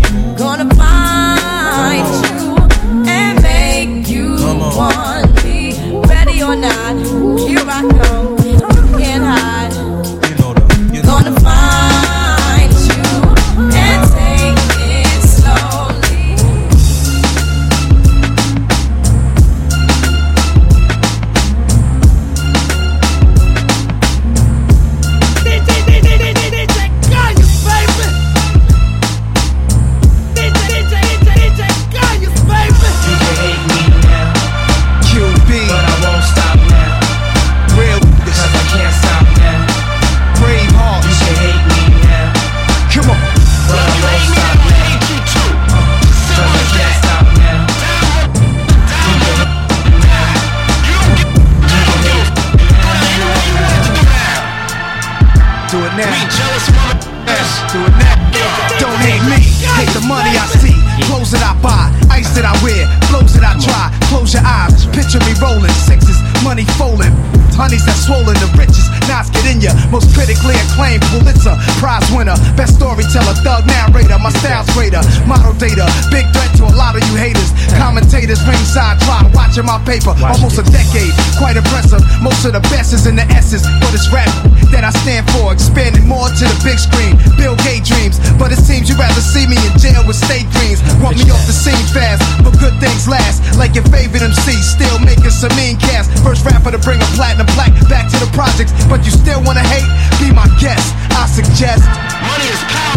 Thug 73.48 73.64
narrator. 73.64 74.20
My 74.20 74.28
style's 74.44 74.68
greater. 74.76 75.00
Model 75.24 75.56
data. 75.56 75.88
Big 76.12 76.28
threat 76.36 76.52
to 76.60 76.68
a 76.68 76.76
lot 76.76 77.00
of 77.00 77.02
you 77.08 77.16
haters. 77.16 77.56
Commentators 77.80 78.44
ringside 78.44 79.00
try 79.08 79.24
watching 79.32 79.64
my 79.64 79.80
paper. 79.88 80.12
Almost 80.20 80.60
a 80.60 80.68
decade. 80.68 81.16
Quite 81.40 81.56
impressive. 81.56 82.04
Most 82.20 82.44
of 82.44 82.52
the 82.52 82.64
best 82.68 82.92
is 82.92 83.08
in 83.08 83.16
the 83.16 83.24
S's. 83.32 83.64
But 83.80 83.96
it's 83.96 84.12
rap 84.12 84.28
that 84.76 84.84
I 84.84 84.92
stand 85.00 85.32
for. 85.32 85.56
Expanding 85.56 86.12
more 86.12 86.28
to 86.28 86.44
the 86.44 86.60
big 86.60 86.76
screen. 86.76 87.16
Bill 87.40 87.56
Gates 87.64 87.88
dreams. 87.88 88.20
But 88.36 88.52
it 88.52 88.60
seems 88.60 88.92
you'd 88.92 89.00
rather 89.00 89.24
see 89.24 89.48
me 89.48 89.56
in 89.56 89.72
jail 89.80 90.04
with 90.04 90.20
state 90.20 90.52
dreams. 90.60 90.84
Want 91.00 91.16
me 91.16 91.32
off 91.32 91.48
the 91.48 91.56
scene 91.56 91.88
fast. 91.96 92.20
But 92.44 92.52
good 92.60 92.76
things 92.84 93.08
last. 93.08 93.40
Like 93.56 93.80
your 93.80 93.88
favorite 93.88 94.28
MC. 94.28 94.60
Still 94.60 95.00
making 95.08 95.32
some 95.32 95.56
mean 95.56 95.80
cast. 95.80 96.12
First 96.20 96.44
rapper 96.44 96.76
to 96.76 96.82
bring 96.84 97.00
a 97.00 97.08
platinum 97.16 97.48
plaque 97.56 97.72
back 97.88 98.12
to 98.12 98.20
the 98.20 98.28
projects. 98.36 98.76
But 98.92 99.08
you 99.08 99.16
still 99.16 99.40
wanna 99.48 99.64
hate? 99.72 99.88
Be 100.20 100.36
my 100.36 100.52
guest. 100.60 100.92
I 101.16 101.32
suggest. 101.32 101.88
Money 102.28 102.52
is 102.52 102.60
power. 102.76 102.97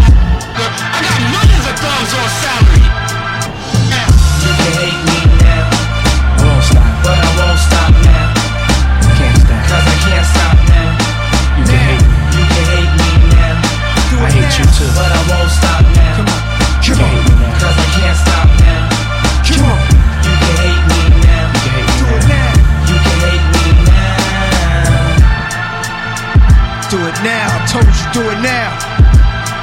I 0.56 0.98
got 1.06 1.18
millions 1.30 1.66
of 1.70 1.76
thumbs 1.78 2.12
on 2.18 2.28
salary. 2.42 2.84
You 4.42 4.52
can 4.58 4.72
hate 4.82 5.00
me 5.06 5.18
now. 5.38 5.70
I 5.70 6.42
won't 6.42 6.64
stop. 6.64 6.90
But 7.04 7.18
I 7.18 7.30
won't 7.38 7.58
stop 7.58 7.92
now. 8.02 8.26
Can't 9.14 9.38
stop. 9.38 9.62
Cause 9.70 9.86
I 9.86 9.96
can't 10.04 10.26
stop 10.26 10.56
now. 10.66 10.90
You 11.58 11.64
can 11.70 11.80
hate 11.86 12.02
me. 12.02 12.18
You 12.34 12.44
can 12.50 12.64
hate 12.74 12.92
me 12.98 13.10
now. 13.30 13.54
I 14.20 14.30
hate 14.34 14.54
you 14.58 14.66
too. 14.74 14.90
But 14.98 15.10
I 15.12 15.20
won't 15.30 15.50
stop 15.50 15.82
now. 15.94 16.16
Come 16.16 16.28
on. 16.28 16.40
Come 16.82 17.26
on. 17.26 17.29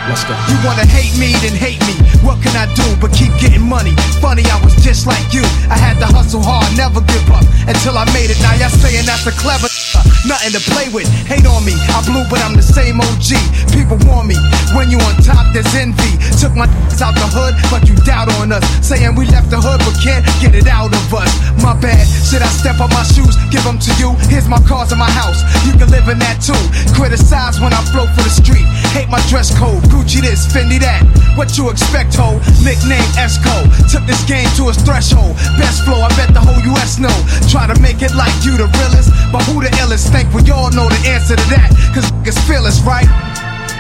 Let's 0.08 0.24
go. 0.24 0.34
You 0.48 0.56
wanna 0.66 0.86
hate 0.86 1.18
me, 1.20 1.34
then 1.44 1.54
hate 1.54 1.82
me. 1.86 2.17
What 2.26 2.42
can 2.42 2.56
I 2.56 2.66
do 2.74 2.86
but 3.02 3.14
keep 3.14 3.34
getting 3.40 3.64
money? 3.64 3.94
Funny, 4.22 4.44
I 4.50 4.58
was 4.64 4.76
just 4.82 5.06
like 5.06 5.34
you. 5.34 5.44
I 5.70 5.78
had 5.78 6.00
to 6.00 6.08
hustle 6.08 6.42
hard, 6.42 6.66
never 6.78 7.02
give 7.02 7.28
up 7.30 7.46
until 7.68 7.98
I 7.98 8.06
made 8.16 8.32
it. 8.32 8.40
Now 8.42 8.56
y'all 8.56 8.74
saying 8.74 9.06
that's 9.06 9.28
a 9.28 9.34
clever. 9.36 9.68
Uh, 9.94 10.04
nothing 10.26 10.56
to 10.56 10.62
play 10.72 10.90
with. 10.90 11.08
Hate 11.28 11.46
on 11.46 11.64
me. 11.66 11.76
I 11.94 12.02
blew, 12.08 12.24
but 12.30 12.40
I'm 12.42 12.56
the 12.56 12.66
same 12.66 13.00
OG. 13.00 13.36
People 13.76 14.00
warn 14.08 14.28
me. 14.28 14.38
When 14.74 14.90
you 14.90 14.98
on 15.04 15.16
top, 15.22 15.52
there's 15.54 15.70
envy. 15.76 16.18
Took 16.40 16.56
my 16.56 16.66
out 17.06 17.14
the 17.14 17.28
hood, 17.30 17.54
but 17.70 17.86
you 17.88 17.96
doubt 18.08 18.32
on 18.40 18.52
us. 18.52 18.64
Saying 18.82 19.16
we 19.16 19.28
left 19.28 19.50
the 19.52 19.60
hood, 19.60 19.80
but 19.84 19.96
can't 20.02 20.26
get 20.42 20.56
it 20.56 20.68
out 20.68 20.94
of 20.94 21.14
us. 21.14 21.30
My 21.62 21.76
bad. 21.78 22.08
Should 22.26 22.42
I 22.42 22.52
step 22.52 22.80
on 22.80 22.90
my 22.90 23.04
shoes? 23.04 23.36
Give 23.52 23.64
them 23.64 23.78
to 23.80 23.92
you. 24.02 24.16
Here's 24.32 24.48
my 24.48 24.60
cars 24.64 24.92
in 24.92 24.98
my 24.98 25.10
house. 25.10 25.44
You 25.68 25.74
can 25.78 25.90
live 25.92 26.08
in 26.10 26.20
that 26.20 26.42
too. 26.42 26.58
Criticize 26.96 27.60
when 27.60 27.72
I 27.74 27.82
flow 27.92 28.08
for 28.16 28.24
the 28.24 28.34
street. 28.34 28.66
Hate 28.96 29.10
my 29.10 29.22
dress 29.28 29.52
code. 29.58 29.84
Gucci 29.92 30.22
this, 30.22 30.48
Fendi 30.48 30.80
that. 30.80 31.04
What 31.38 31.58
you 31.58 31.70
expect, 31.70 32.07
ho? 32.16 32.40
Nickname 32.64 33.08
Esco. 33.18 33.56
Took 33.92 34.06
this 34.06 34.24
game 34.26 34.48
to 34.56 34.70
its 34.70 34.82
threshold. 34.82 35.36
Best 35.58 35.84
flow, 35.84 36.00
I 36.02 36.10
bet 36.16 36.34
the 36.34 36.42
whole 36.42 36.60
US 36.76 37.00
know. 37.00 37.14
Try 37.50 37.68
to 37.68 37.78
make 37.82 38.02
it 38.02 38.14
like 38.14 38.34
you 38.46 38.56
the 38.58 38.70
realest, 38.80 39.12
but 39.32 39.44
who 39.50 39.62
the 39.64 39.72
illest? 39.82 40.12
Think 40.12 40.32
we 40.34 40.44
all 40.52 40.72
know 40.72 40.88
the 40.88 41.02
answer 41.08 41.36
to 41.36 41.48
that. 41.52 41.70
Cause 41.94 42.12
niggas 42.24 42.40
feel 42.48 42.64
us, 42.66 42.82
right? 42.84 43.08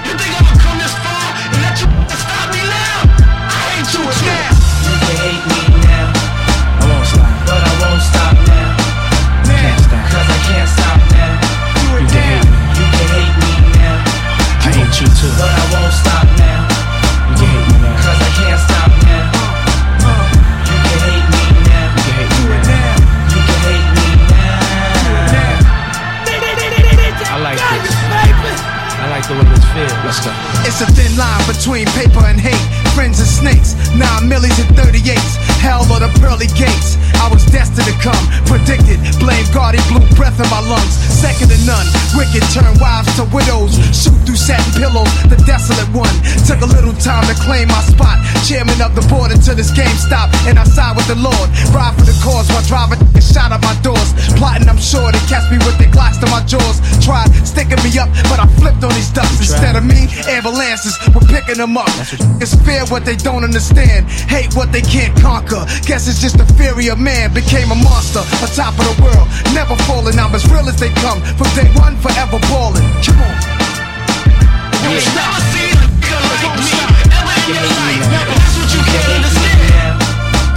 You 0.07 0.13
think 0.15 0.33
I'ma 0.39 0.55
come 0.59 0.77
this 0.79 0.95
far 1.03 1.27
and 1.51 1.59
let 1.63 1.75
you 1.79 1.87
stop 2.15 2.47
me 2.55 2.63
now? 2.63 3.11
I 3.51 3.59
hate 3.75 3.91
you 3.91 4.03
now. 4.07 4.49
You 4.87 4.95
can 5.03 5.17
hate 5.19 5.43
me 5.51 5.61
now. 5.83 6.07
I 6.79 6.85
won't 6.87 7.07
stop. 7.07 7.31
But 7.43 7.61
I 7.61 7.73
won't 7.83 8.01
stop 8.01 8.35
now. 8.47 8.71
Can't 9.43 9.79
stop. 9.83 10.03
Cause 10.11 10.27
I 10.31 10.39
can't 10.47 10.69
stop 10.71 10.99
now. 11.11 11.33
Do 11.75 11.87
it 11.99 12.07
you 12.07 12.23
now. 12.23 12.39
You 12.79 12.85
can 12.87 13.07
hate 13.11 13.35
me 13.35 13.51
now. 13.75 13.99
I 14.63 14.69
hate 14.71 14.95
you 15.01 15.07
too. 15.11 15.66
It's 30.65 30.81
a 30.81 30.87
thin 30.97 31.15
line 31.17 31.45
between 31.45 31.85
paper 31.93 32.25
and 32.25 32.39
hate. 32.39 32.57
Friends 32.95 33.19
and 33.19 33.27
snakes, 33.29 33.77
nine 33.93 34.27
millies 34.27 34.57
and 34.57 34.69
38s. 34.75 35.37
Hell 35.61 35.85
or 35.91 35.99
the 35.99 36.09
pearly 36.19 36.47
gates. 36.57 36.97
I 37.17 37.27
was 37.29 37.43
destined 37.49 37.87
to 37.89 37.95
come, 37.99 38.23
predicted, 38.45 39.01
blame 39.19 39.45
God, 39.53 39.75
he 39.75 39.81
blew 39.89 40.05
breath 40.15 40.37
in 40.39 40.47
my 40.53 40.61
lungs, 40.61 40.93
second 41.09 41.49
to 41.49 41.59
none. 41.65 41.85
Wicked 42.15 42.45
turn 42.53 42.71
wives 42.79 43.09
to 43.17 43.25
widows, 43.33 43.75
shoot 43.91 44.15
through 44.23 44.39
satin 44.39 44.71
pillows, 44.77 45.09
the 45.27 45.37
desolate 45.45 45.89
one. 45.91 46.13
Took 46.45 46.61
a 46.61 46.69
little 46.69 46.93
time 47.01 47.25
to 47.27 47.35
claim 47.41 47.67
my 47.67 47.81
spot, 47.83 48.21
chairman 48.45 48.79
of 48.81 48.93
the 48.93 49.03
board 49.09 49.31
until 49.31 49.55
this 49.55 49.71
game 49.71 49.97
stopped, 49.97 50.35
and 50.45 50.57
I 50.57 50.63
side 50.63 50.95
with 50.95 51.07
the 51.07 51.19
Lord. 51.19 51.47
Ride 51.73 51.97
for 51.97 52.05
the 52.05 52.15
cause 52.23 52.47
while 52.53 52.65
driving 52.69 53.01
a 53.01 53.21
shot 53.21 53.51
at 53.51 53.61
my 53.65 53.75
doors, 53.81 54.13
plotting 54.37 54.69
I'm 54.69 54.79
sure 54.79 55.09
to 55.11 55.21
catch 55.25 55.49
me 55.51 55.57
with 55.65 55.77
their 55.81 55.91
glocks 55.91 56.21
to 56.21 56.27
my 56.29 56.43
jaws. 56.45 56.79
Tried 57.03 57.33
sticking 57.41 57.81
me 57.83 57.91
up, 57.97 58.09
but 58.29 58.39
I 58.39 58.47
flipped 58.61 58.83
on 58.83 58.93
these 58.93 59.09
ducks 59.11 59.39
instead 59.41 59.75
of 59.75 59.83
me. 59.83 60.07
Ambulances 60.29 60.95
were 61.13 61.25
picking 61.27 61.57
them 61.57 61.77
up. 61.77 61.91
It's 62.39 62.53
fear 62.63 62.85
what 62.87 63.05
they 63.05 63.15
don't 63.15 63.43
understand, 63.43 64.07
hate 64.07 64.53
what 64.55 64.71
they 64.71 64.81
can't 64.81 65.15
conquer. 65.19 65.65
Guess 65.87 66.07
it's 66.07 66.21
just 66.21 66.37
the 66.37 66.47
fury 66.55 66.87
of 66.87 66.99
man 66.99 67.06
became 67.07 67.71
a 67.71 67.75
monster, 67.75 68.19
on 68.19 68.49
top 68.51 68.75
of 68.75 68.83
the 68.83 68.95
world, 68.99 69.27
never 69.55 69.75
falling. 69.87 70.19
I'm 70.19 70.35
as 70.35 70.43
real 70.51 70.67
as 70.67 70.75
they 70.75 70.89
come 70.99 71.21
from 71.39 71.47
day 71.55 71.71
one, 71.79 71.95
forever 72.03 72.35
balling. 72.51 72.83
Come 72.99 73.23
on. 73.23 73.35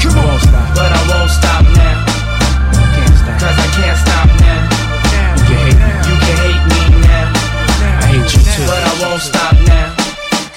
Come 0.03 0.19
on. 0.19 0.41
But 0.75 0.91
I 0.91 1.03
won't 1.07 1.31
stop 1.31 1.63
now. 1.71 2.03
Cause 3.39 3.57
I 3.57 3.69
can't 3.79 3.99
stop 4.03 4.27
now. 4.43 4.61
You 5.39 5.45
can 5.47 5.59
hate 5.63 5.79
me. 5.79 5.93
You 6.09 6.17
can 6.19 6.37
hate 6.43 6.65
me 6.67 6.83
now. 7.07 7.31
I 7.95 8.07
hate 8.11 8.31
you 8.35 8.43
too. 8.43 8.67
But 8.67 8.83
I 8.83 8.95
won't 8.99 9.23
stop 9.23 9.55
now. 9.71 9.95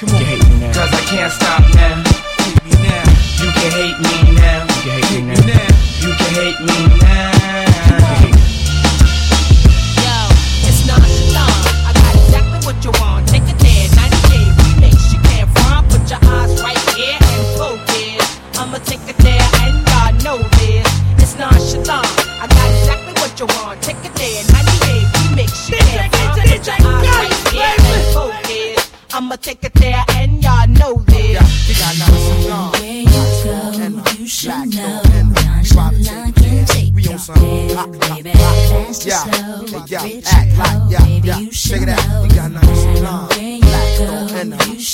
You 0.01 0.07
can 0.07 0.25
hate 0.25 0.45
me 0.49 0.55
now. 0.59 0.73
Cause 0.73 0.89
I 0.89 1.01
can't 1.05 1.31
stop 1.31 1.61
now. 1.75 2.12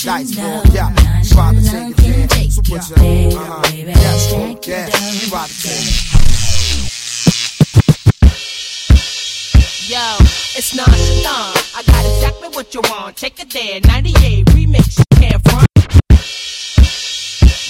And 0.10 0.26
the 0.26 0.30
you 0.30 0.34
should 0.34 0.38
lights 0.38 0.38
know. 0.38 0.62
for 0.66 0.76
yeah. 0.76 0.96
Try 1.24 1.54
to 1.54 1.62
take 1.62 1.74
Nonchalant 1.74 2.00
it 2.00 2.04
can 2.04 2.12
there. 2.12 2.28
take 2.28 2.52
So 2.52 2.62
your 2.66 2.80
put 2.80 2.90
your 2.90 3.00
head, 3.00 3.34
uh-huh. 3.34 3.62
baby. 3.62 3.92
Yeah, 3.92 4.18
Stack 4.18 4.68
your 4.68 4.78
yeah. 4.78 4.86
dough, 4.86 5.30
Try 5.30 5.48
to 5.48 5.54
take 5.62 5.76
it. 5.76 6.20
Yo, 9.90 10.18
it's 10.56 10.76
nonchalant. 10.76 11.58
I 11.76 11.82
got 11.86 12.06
exactly 12.06 12.50
what 12.50 12.74
you 12.76 12.82
want. 12.92 13.18
Take 13.18 13.40
it 13.40 13.50
there, 13.52 13.80
98 13.82 14.46
remix. 14.48 15.00
You 15.00 15.06
can't 15.18 15.42
front. 15.50 15.68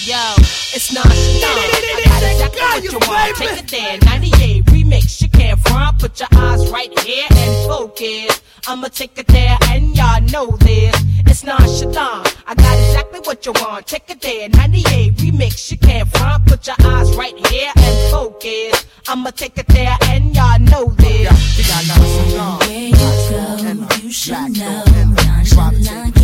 Yo, 0.06 0.34
it's 0.76 0.92
nonchalant. 0.92 1.46
I 1.46 2.10
got 2.10 2.24
exactly 2.32 2.62
what 2.62 2.84
you 2.84 3.00
want. 3.08 3.36
Take 3.38 3.60
it 3.64 3.68
there, 3.70 3.98
98 4.04 4.66
remix. 4.66 5.22
You 5.22 5.30
can't 5.30 5.60
front. 5.60 6.00
Put 6.00 6.20
your 6.20 6.30
eyes 6.34 6.70
right 6.72 6.92
here 7.00 7.26
and 7.32 7.68
focus. 7.70 8.42
I'ma 8.68 8.88
take 8.90 9.18
it 9.18 9.28
there, 9.28 9.58
and 9.70 9.96
y'all 9.96 10.22
know 10.22 10.58
this. 10.58 11.09
It's 11.26 11.44
nonchalant. 11.44 12.38
I 12.48 12.56
got 12.56 12.80
exactly 12.80 13.20
what 13.22 13.46
you 13.46 13.54
want. 13.54 13.88
Take 13.88 14.10
it 14.10 14.22
there, 14.22 14.50
98 14.50 15.16
remix. 15.16 15.72
You 15.72 15.78
can't 15.78 16.08
front. 16.10 16.46
Put 16.46 16.68
your 16.68 16.76
eyes 16.84 17.16
right 17.16 17.38
here 17.48 17.72
and 17.76 18.12
focus. 18.12 18.86
I'ma 19.08 19.32
take 19.32 19.58
it 19.58 19.68
there, 19.68 19.98
and 20.04 20.36
y'all 20.36 20.60
know 20.60 20.86
this. 20.98 21.30
Where 22.00 22.72
you 22.72 22.94
go, 22.94 23.96
you 24.02 24.12
should 24.12 24.58
know. 24.58 24.84
Nonchalant 25.46 26.19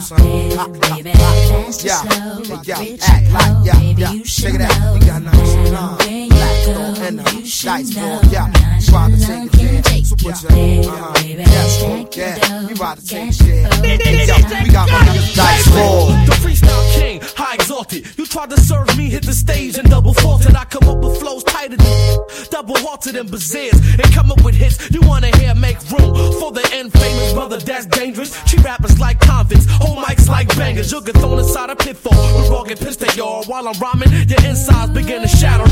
can 0.00 0.16
take 0.16 0.52
your 0.52 0.58
head, 0.58 0.80
baby. 1.04 1.12
Fast 1.12 1.84
or 1.84 1.86
Yeah, 1.86 1.94
slow, 1.94 2.60
yeah, 2.64 2.78
rich 2.80 3.00
act 3.08 3.26
or 3.28 3.32
like, 3.32 3.46
poor, 3.46 3.64
yeah, 3.66 3.78
baby, 3.80 4.00
yeah. 4.02 4.12
you 4.12 4.18
Check 4.24 4.26
should 4.26 4.54
it 4.54 4.58
know. 4.58 4.64
out. 4.64 4.94
We 4.94 5.00
got 5.06 5.22
No 5.22 5.30
nice 5.30 5.54
matter 5.54 5.70
long, 5.72 5.98
where 5.98 6.08
you 6.08 6.28
black 6.28 6.64
go, 6.66 6.72
gold 6.74 6.98
and 6.98 7.18
the 7.18 7.34
you 7.36 7.46
should 7.46 7.66
lights 7.68 7.96
know. 7.96 8.18
for 8.20 8.26
yeah. 8.26 8.52
Try 8.84 9.10
to 9.10 9.16
take 9.16 9.28
Nonchalant 9.28 9.54
it 9.54 9.58
can 9.58 9.72
there. 9.74 9.82
take 9.82 10.06
So 10.06 10.16
your 10.18 10.32
put 10.32 10.42
your 10.42 10.52
head, 10.52 10.86
uh-huh. 10.86 11.12
baby. 11.14 11.42
Yeah, 11.42 11.66
Stack 11.68 12.16
your 12.16 12.26
yeah. 12.26 12.38
dough, 12.38 12.66
We 12.68 12.72
about 12.74 12.98
to 12.98 13.06
take 13.06 13.24
cash 13.26 13.40
it 13.40 13.46
your 13.46 13.56
there. 13.56 13.70
flow. 13.70 13.84
Yo, 13.84 14.62
we 14.64 14.70
got 14.70 14.88
my 14.90 14.98
niggas 15.08 15.34
dice 15.36 15.68
roll. 15.74 16.06
The 16.26 16.32
freestyle 16.42 16.94
king, 16.94 17.20
high 17.36 17.54
exalted. 17.54 18.06
You 18.18 18.26
tried 18.26 18.50
to 18.50 18.60
serve 18.60 18.96
me, 18.96 19.10
hit 19.10 19.24
the 19.24 19.32
stage 19.32 19.78
and 19.78 19.88
double 19.90 20.14
faulted. 20.14 20.54
I 20.54 20.64
come 20.64 20.88
up 20.88 20.98
with 20.98 21.18
flows 21.20 21.44
tighter 21.44 21.76
than 21.76 22.18
double 22.50 22.76
halted 22.78 23.16
and 23.16 23.30
bazaars. 23.30 23.74
And 23.98 24.12
come 24.12 24.30
up 24.30 24.42
with 24.44 24.54
hits 24.54 24.90
you 24.90 25.00
wanna 25.02 25.28
hear, 25.38 25.54
make 25.54 25.78
room 25.90 26.14
for 26.40 26.52
the 26.52 26.62
infamous 26.74 27.32
brother 27.32 27.58
that's 27.58 27.86
dangerous. 27.86 28.30
Treat 28.44 28.62
rappers 28.64 28.98
like 29.00 29.18
convicts, 29.20 29.66
hold 29.84 29.98
mics 30.04 30.28
like 30.28 30.48
bangers. 30.56 30.90
You'll 30.90 31.00
get 31.02 31.16
thrown 31.16 31.38
inside 31.38 31.70
a 31.70 31.76
pitfall. 31.76 32.12
We're 32.14 32.56
all 32.56 32.64
get 32.64 32.78
pissed 32.80 33.16
y'all 33.16 33.44
while 33.44 33.68
I'm 33.68 33.78
rhyming. 33.78 34.10
Your 34.28 34.42
insides 34.44 34.92
begin 34.92 35.22
to 35.22 35.28
shattering. 35.28 35.70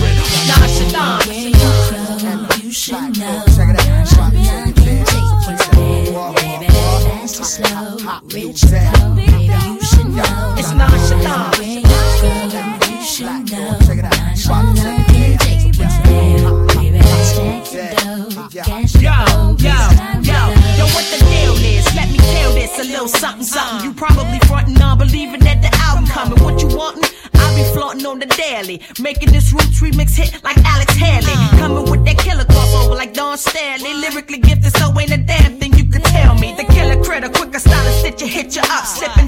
Nonchalant. 0.49 1.27
Where 1.27 1.39
you 1.39 1.53
go, 1.53 2.57
you 2.63 2.73
should 2.73 3.19
know. 3.19 3.45
Nonchalant 3.47 4.77
can 4.77 5.05
take 5.05 5.75
your 5.75 5.93
head, 5.93 6.35
baby. 6.35 6.67
Fast 7.03 7.41
or 7.41 7.45
slow, 7.45 7.97
rich 8.35 8.65
or 8.65 8.69
poor, 8.93 9.15
baby, 9.17 9.47
you 9.47 9.81
should 9.83 10.09
know. 10.09 10.55
It's 10.59 10.73
nonchalant. 10.73 11.59
Where 11.59 11.69
you 11.69 11.83
go, 11.83 11.89
you 12.91 13.03
should 13.05 13.51
know. 13.51 13.79
Nonchalant 13.89 15.07
can 15.09 15.39
take 15.39 15.79
your 15.79 15.89
head, 15.89 16.69
baby. 16.69 17.01
Stack 17.23 17.73
your 17.73 17.91
dough, 17.95 18.63
cash 18.63 18.95
your 18.95 19.03
Yo, 19.03 19.15
flow. 19.25 19.57
yo, 19.59 19.77
yo, 20.23 20.41
yo, 20.79 20.85
what 20.95 21.05
the 21.11 21.32
this 22.77 22.87
a 22.87 22.91
little 22.91 23.09
something, 23.09 23.45
something. 23.45 23.85
You 23.85 23.95
probably 23.95 24.39
frontin' 24.41 24.81
on 24.81 24.99
believing 24.99 25.41
that 25.41 25.63
the 25.63 25.71
album 25.87 26.07
coming. 26.07 26.43
What 26.43 26.61
you 26.63 26.69
wantin'? 26.69 27.05
I 27.35 27.55
be 27.57 27.65
flaunting 27.75 28.07
on 28.07 28.19
the 28.19 28.27
daily, 28.27 28.81
making 29.01 29.31
this 29.31 29.53
roots 29.53 29.81
remix 29.81 30.17
hit 30.17 30.43
like 30.43 30.57
Alex 30.65 30.95
Haley. 30.95 31.33
Coming 31.59 31.91
with 31.91 32.05
that 32.05 32.19
killer 32.19 32.45
crossover 32.45 32.97
like 32.97 33.15
Don 33.15 33.37
Stanley. 33.37 33.95
Lyrically 33.95 34.39
gifted, 34.39 34.77
so 34.77 34.99
ain't 34.99 35.11
a 35.11 35.19
damn 35.19 35.59
thing 35.59 35.73
you 35.75 35.85
can 35.85 36.03
tell 36.03 36.35
me. 36.35 36.55
The 36.55 36.65
killer 36.65 37.03
critter, 37.03 37.29
quicker 37.29 37.59
style 37.59 37.93
stitch, 37.93 38.23
you 38.23 38.29
hit 38.29 38.57
you 38.57 38.63
up, 38.63 38.85
slipping 38.87 39.22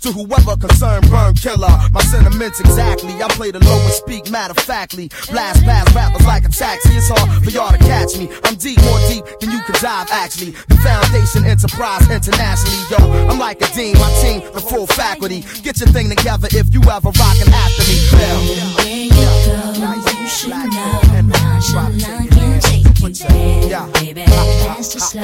To 0.00 0.12
whoever 0.12 0.56
concerned, 0.56 1.10
burn 1.10 1.34
killer. 1.34 1.68
My 1.92 2.00
sentiments 2.00 2.58
exactly. 2.58 3.12
I 3.22 3.28
play 3.28 3.50
the 3.50 3.58
low 3.60 3.78
and 3.84 3.92
speak 3.92 4.30
matter 4.30 4.52
of 4.52 4.64
factly. 4.64 5.10
Blast 5.30 5.62
past 5.62 5.94
rappers 5.94 6.24
like 6.24 6.46
a 6.46 6.48
taxi. 6.48 6.96
It's 6.96 7.10
hard 7.10 7.44
for 7.44 7.50
y'all 7.50 7.70
to 7.70 7.76
catch 7.76 8.16
me. 8.16 8.30
I'm 8.44 8.54
deep, 8.54 8.80
more 8.80 8.98
deep 9.08 9.24
than 9.40 9.50
you 9.50 9.60
can 9.60 9.74
dive 9.76 10.08
actually. 10.10 10.52
The 10.68 10.76
foundation 10.80 11.44
enterprise 11.44 12.08
internationally, 12.08 12.80
yo. 12.88 13.28
I'm 13.28 13.38
like 13.38 13.60
a 13.60 13.68
dean, 13.76 13.98
my 13.98 14.10
team, 14.24 14.40
the 14.54 14.60
full 14.60 14.86
faculty. 14.86 15.44
Get 15.60 15.78
your 15.80 15.92
thing 15.92 16.08
together 16.08 16.48
if 16.50 16.72
you 16.72 16.80
ever 16.88 17.12
rockin' 17.12 17.52
after 17.52 17.84
me. 17.84 17.96
Bell. 18.16 18.40
Where 18.80 19.04
you 19.04 19.12
go, 19.12 20.00
you 20.16 20.28
should 20.32 20.48
know. 20.48 21.28
Nonchalant 21.28 22.32
can 22.32 23.12
take 23.12 23.68
your 23.68 23.84
head, 23.84 23.92
baby. 24.16 24.24
Fast 24.64 24.96
or 24.96 25.00
slow, 25.00 25.20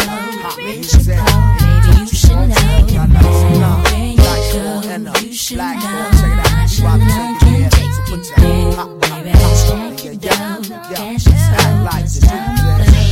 rich 0.61 0.93
or 0.93 1.17
poor, 1.17 1.49
baby, 1.65 1.97
you 1.97 2.07
should 2.13 2.45
know. 2.45 2.77
You 2.93 4.16
go, 4.57 4.81
you 5.21 5.33
cash 10.95 11.27
your 11.27 11.37
flow. 11.37 12.47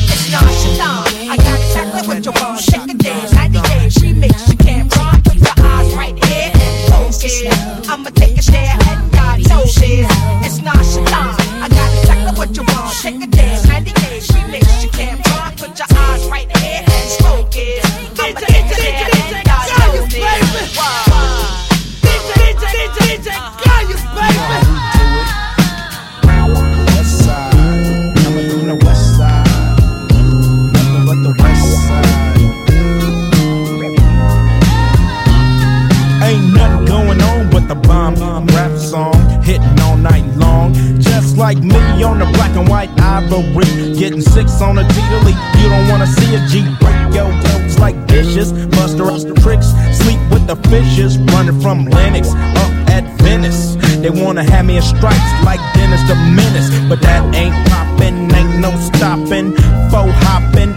It's 0.08 0.32
nonchalant. 0.32 1.30
I 1.30 1.36
got 1.36 1.60
exactly 1.60 2.02
what 2.08 2.24
you 2.24 2.32
want. 2.32 2.60
Shake 2.60 2.86
the 2.86 2.94
dance, 2.94 3.32
90 3.34 3.60
days 3.60 3.94
remix. 3.98 4.48
You 4.48 4.56
run. 4.96 5.22
Put 5.22 5.36
your 5.36 5.56
eyes 5.58 5.94
right 5.94 6.24
here 6.24 6.50
and 6.54 6.90
focus. 6.90 7.44
I'ma 7.88 8.10
take 8.10 8.38
it 8.38 8.46
there 8.46 8.76
and 8.88 9.12
God 9.12 9.40
this. 9.40 10.06
It's 10.46 10.58
nonchalant. 10.62 11.40
I 11.40 11.43
like 41.54 41.64
me 41.64 42.02
on 42.02 42.18
the 42.18 42.26
black 42.26 42.56
and 42.56 42.68
white 42.68 42.90
ivory. 43.00 43.94
Getting 43.94 44.20
six 44.20 44.60
on 44.60 44.78
a 44.78 44.84
G 44.88 45.00
leap. 45.24 45.36
You 45.60 45.68
don't 45.68 45.88
wanna 45.88 46.06
see 46.06 46.34
a 46.34 46.46
G 46.48 46.62
break 46.80 47.14
your 47.14 47.30
toes 47.42 47.78
like 47.78 48.06
dishes. 48.06 48.52
Muster 48.52 49.04
us 49.04 49.24
the 49.24 49.34
tricks, 49.34 49.68
sleep 49.96 50.20
with 50.30 50.46
the 50.46 50.56
fishes. 50.68 51.18
Running 51.18 51.60
from 51.60 51.86
Lennox 51.86 52.28
up 52.32 52.72
at 52.90 53.04
Venice. 53.20 53.76
They 54.02 54.10
wanna 54.10 54.44
have 54.44 54.66
me 54.66 54.76
in 54.76 54.82
stripes 54.82 55.32
like 55.44 55.60
Dennis 55.74 56.02
the 56.08 56.14
Menace. 56.14 56.70
But 56.88 57.00
that 57.02 57.22
ain't 57.34 57.54
poppin', 57.68 58.34
ain't 58.34 58.60
no 58.60 58.70
stopping. 58.78 59.52
Faux 59.90 60.10
hoppin', 60.26 60.72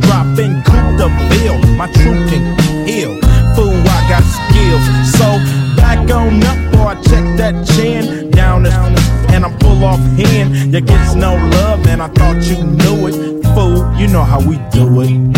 droppin', 0.00 0.62
coup 0.64 0.96
the 0.96 1.08
bill. 1.30 1.58
My 1.76 1.86
truth 1.92 2.30
can 2.30 2.86
heal. 2.86 3.20
Fool, 3.54 3.74
I 3.74 4.00
got 4.08 4.24
skills. 4.38 4.84
So 5.18 5.26
back 5.76 6.10
on 6.10 6.42
up, 6.44 6.74
or 6.78 6.88
I 6.88 6.94
check 7.02 7.24
that 7.38 7.66
chin. 7.66 8.25
Down 9.80 10.16
this, 10.16 10.30
and 10.30 10.54
I'm 10.54 10.56
full. 10.56 10.72
You 10.72 10.80
gets 10.80 11.14
no 11.14 11.34
love, 11.34 11.86
and 11.86 12.02
I 12.02 12.08
thought 12.08 12.42
you 12.44 12.64
knew 12.64 13.06
it. 13.08 13.44
Fool, 13.54 13.94
you 13.98 14.06
know 14.08 14.24
how 14.24 14.40
we 14.40 14.56
do 14.70 15.00
it. 15.02 15.36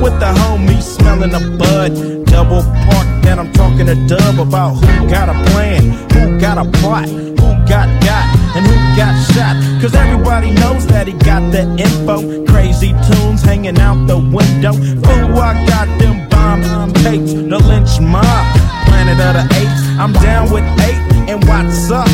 With 0.00 0.20
the 0.20 0.26
homies, 0.26 0.82
smelling 0.82 1.34
a 1.34 1.40
bud. 1.58 2.24
Double 2.26 2.62
park, 2.62 3.26
and 3.26 3.40
I'm 3.40 3.52
talking 3.52 3.86
to 3.86 3.96
Dub 4.06 4.38
about 4.38 4.74
who 4.74 5.10
got 5.10 5.28
a 5.28 5.34
plan, 5.50 5.90
who 6.12 6.38
got 6.38 6.56
a 6.56 6.64
plot, 6.78 7.08
who 7.08 7.34
got 7.66 7.88
got, 8.04 8.37
and 8.56 8.66
who 8.66 8.76
got 8.96 9.14
shot. 9.32 9.56
Cause 9.80 9.94
everybody 9.94 10.50
knows 10.50 10.86
that 10.88 11.06
he 11.06 11.14
got 11.14 11.52
the 11.52 11.62
info. 11.76 12.44
Crazy 12.46 12.92
tunes 13.08 13.42
hanging 13.42 13.78
out 13.78 14.06
the 14.06 14.18
window. 14.18 14.72
Fool, 14.72 15.38
I 15.38 15.54
got 15.66 15.88
them 15.98 16.28
bomb 16.28 16.92
tapes, 17.02 17.32
the 17.32 17.58
Lench 17.68 18.00
Mob. 18.00 18.44
Planet 18.86 19.18
of 19.20 19.34
the 19.38 19.44
apes, 19.60 19.82
I'm 19.98 20.12
down 20.12 20.50
with 20.50 20.64
eight, 20.88 21.00
and 21.30 21.44
what's 21.44 21.90
up? 21.90 22.08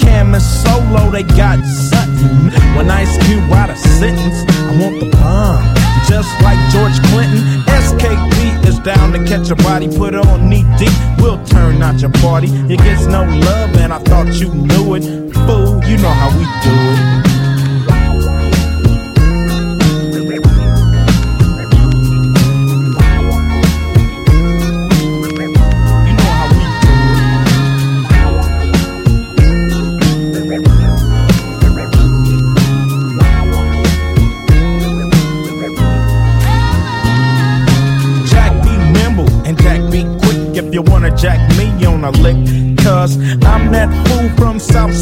Cam 0.00 0.34
and 0.34 0.42
Solo, 0.42 1.10
they 1.10 1.22
got 1.22 1.58
something. 1.64 2.50
When 2.76 2.90
Ice 2.90 3.16
Cube 3.26 3.52
out 3.52 3.70
a 3.70 3.76
sentence, 3.76 4.44
I 4.68 4.76
want 4.80 5.00
the 5.00 5.10
bomb. 5.10 5.64
Just 6.08 6.30
like 6.42 6.58
George 6.72 6.98
Clinton, 7.10 7.42
SKP 7.66 8.66
is 8.66 8.78
down 8.80 9.12
to 9.12 9.24
catch 9.24 9.50
a 9.50 9.56
body, 9.56 9.88
put 9.88 10.14
on 10.14 10.48
knee 10.48 10.64
deep. 10.78 10.92
We'll 11.18 11.42
turn 11.44 11.82
out 11.82 12.00
your 12.00 12.10
party. 12.10 12.48
It 12.72 12.78
gets 12.78 13.06
no 13.06 13.22
love, 13.24 13.76
and 13.76 13.92
I 13.92 13.98
thought 13.98 14.32
you 14.40 14.52
knew 14.52 14.94
it. 14.94 15.29
You 15.50 15.96
know 15.96 16.08
how 16.10 16.30
we 16.38 16.44
do 16.62 17.24
it. 17.24 17.29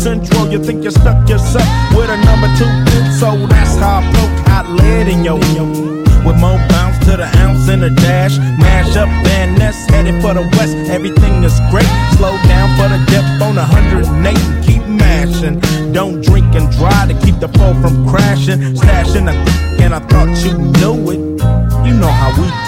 Central. 0.09 0.49
You 0.49 0.59
think 0.65 0.85
you 0.85 0.91
stuck 0.91 1.29
yourself 1.29 1.69
with 1.93 2.09
a 2.09 2.17
number 2.25 2.49
two 2.57 2.71
so 3.21 3.29
that's 3.47 3.77
how 3.77 4.01
I 4.01 4.03
poke 4.17 4.37
hot 4.49 4.67
lead 4.81 5.07
in 5.07 5.23
your 5.23 5.39
yo. 5.53 5.65
With 6.25 6.39
more 6.41 6.57
bounce 6.73 6.97
to 7.05 7.13
the 7.21 7.29
ounce 7.45 7.69
in 7.69 7.81
the 7.81 7.91
dash. 7.91 8.39
Mash 8.57 8.97
up 8.97 9.11
Van 9.25 9.59
Ness, 9.59 9.77
headed 9.91 10.23
for 10.23 10.33
the 10.33 10.45
west. 10.57 10.75
Everything 10.97 11.45
is 11.45 11.61
great. 11.71 11.93
Slow 12.17 12.35
down 12.49 12.69
for 12.79 12.89
the 12.89 13.01
dip 13.11 13.27
on 13.47 13.57
108 13.57 14.33
and 14.33 14.65
keep 14.65 14.83
mashing. 14.87 15.61
Don't 15.93 16.23
drink 16.23 16.55
and 16.55 16.71
drive 16.79 17.09
to 17.11 17.15
keep 17.25 17.39
the 17.39 17.49
foe 17.59 17.75
from 17.83 18.09
crashing. 18.09 18.61
Stashing 18.81 19.27
the 19.29 19.35
and 19.83 19.93
I 19.95 20.01
thought 20.11 20.33
you 20.45 20.57
knew 20.57 21.11
it. 21.13 21.21
You 21.85 21.93
know 22.01 22.13
how 22.21 22.31
we 22.41 22.49
do 22.65 22.68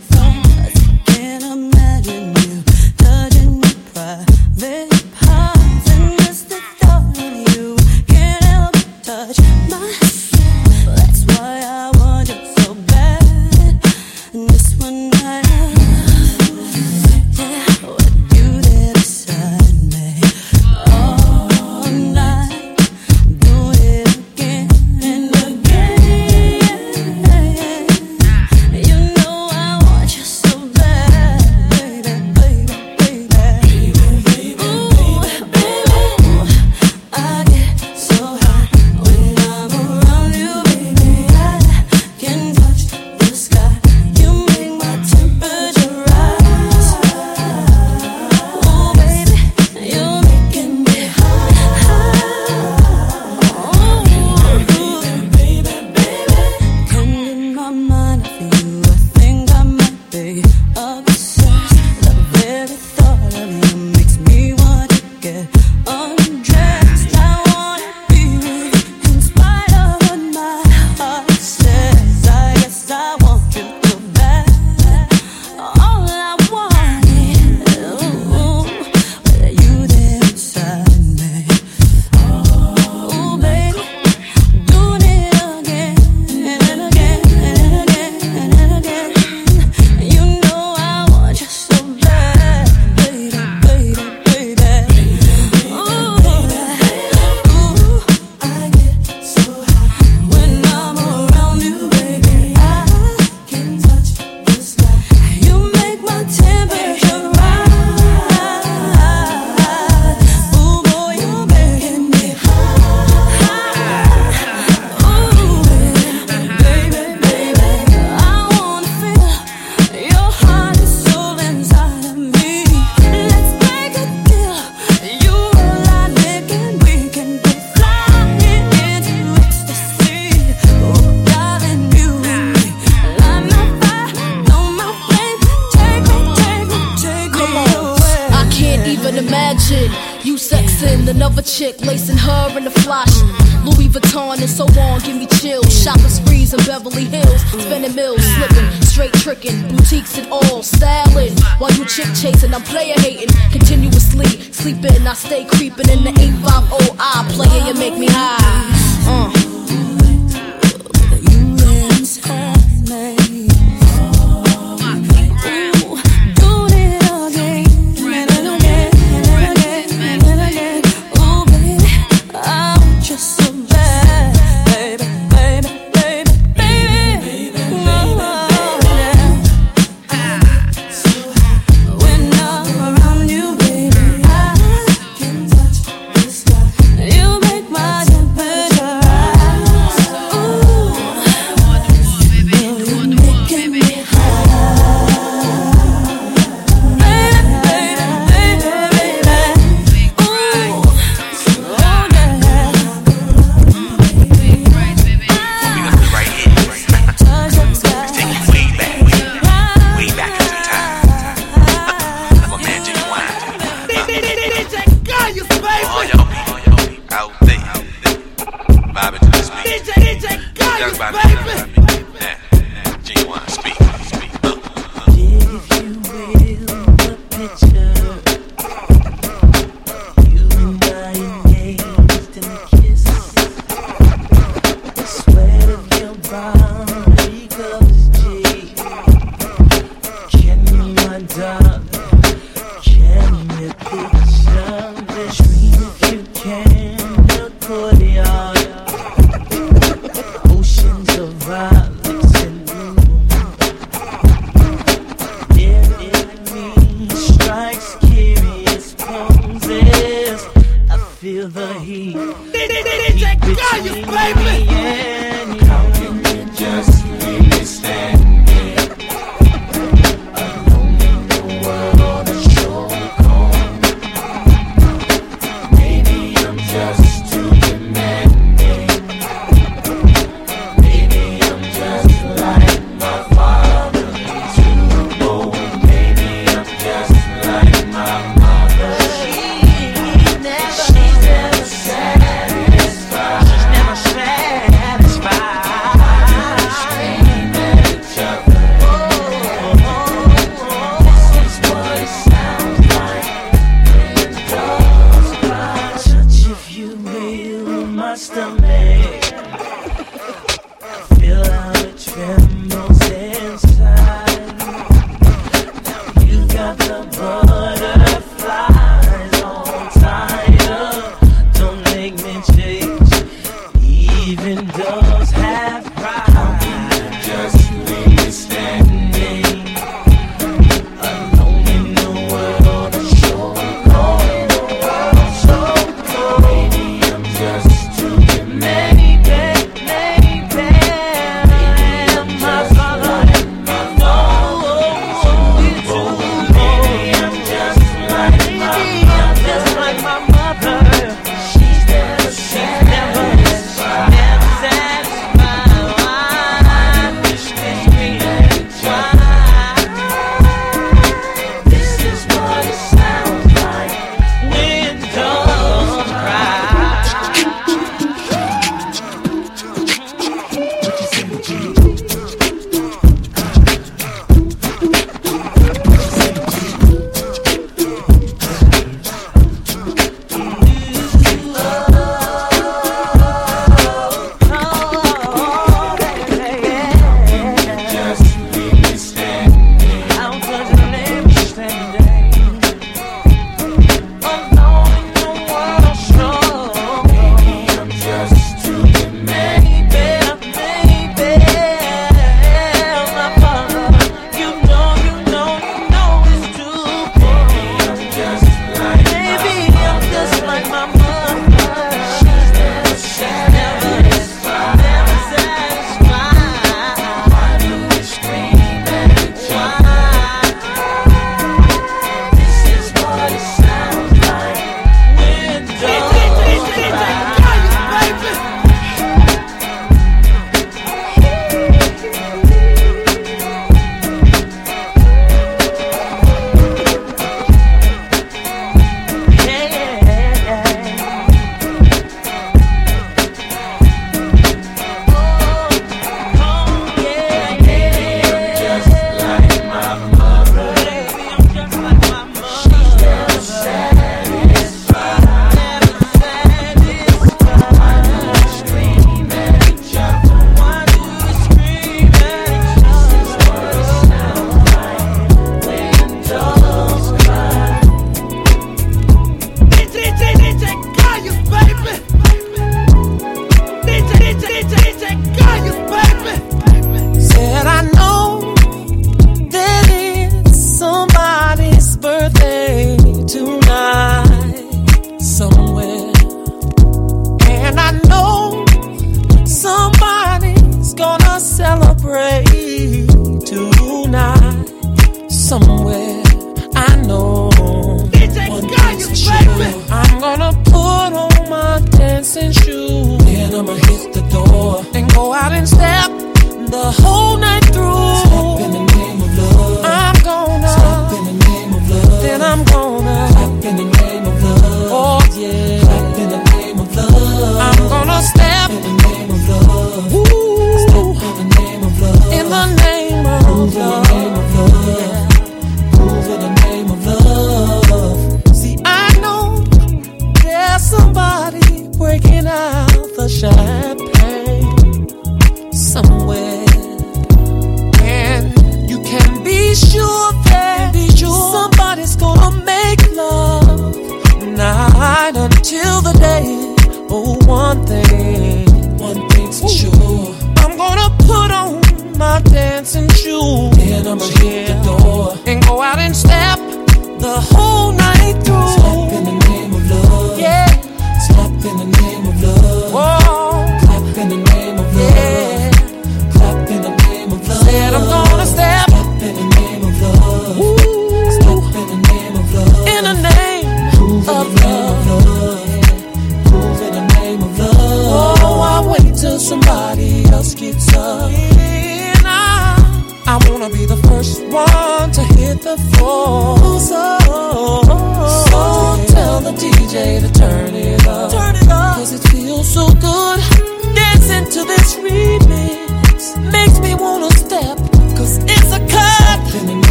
Imagine 139.31 139.89
you 140.25 140.35
sexing 140.35 141.07
another 141.07 141.41
chick, 141.41 141.79
lacing 141.85 142.17
her 142.17 142.57
in 142.57 142.65
the 142.65 142.69
flash. 142.83 143.15
Louis 143.63 143.87
Vuitton 143.87 144.41
and 144.41 144.49
so 144.49 144.65
on, 144.77 144.99
give 145.03 145.15
me 145.15 145.25
chills. 145.25 145.71
Shopping 145.71 146.09
sprees 146.09 146.53
in 146.53 146.59
Beverly 146.65 147.05
Hills, 147.05 147.39
spending 147.63 147.95
mills, 147.95 148.21
slipping, 148.35 148.69
straight 148.81 149.13
tricking, 149.13 149.69
boutiques 149.69 150.17
and 150.17 150.27
all, 150.33 150.61
styling. 150.61 151.31
While 151.59 151.71
you 151.75 151.85
chick 151.85 152.07
chasing, 152.13 152.53
I'm 152.53 152.61
player 152.63 152.95
hating, 152.99 153.29
continuously 153.53 154.27
sleeping. 154.51 155.07
I 155.07 155.13
stay 155.13 155.45
creeping 155.45 155.87
in 155.87 156.03
the 156.03 156.11
850 156.11 156.97
I 156.99 157.25
player, 157.31 157.67
you 157.67 157.73
make 157.75 157.97
me 157.97 158.07
high. 158.09 159.31
Uh. 159.37 159.40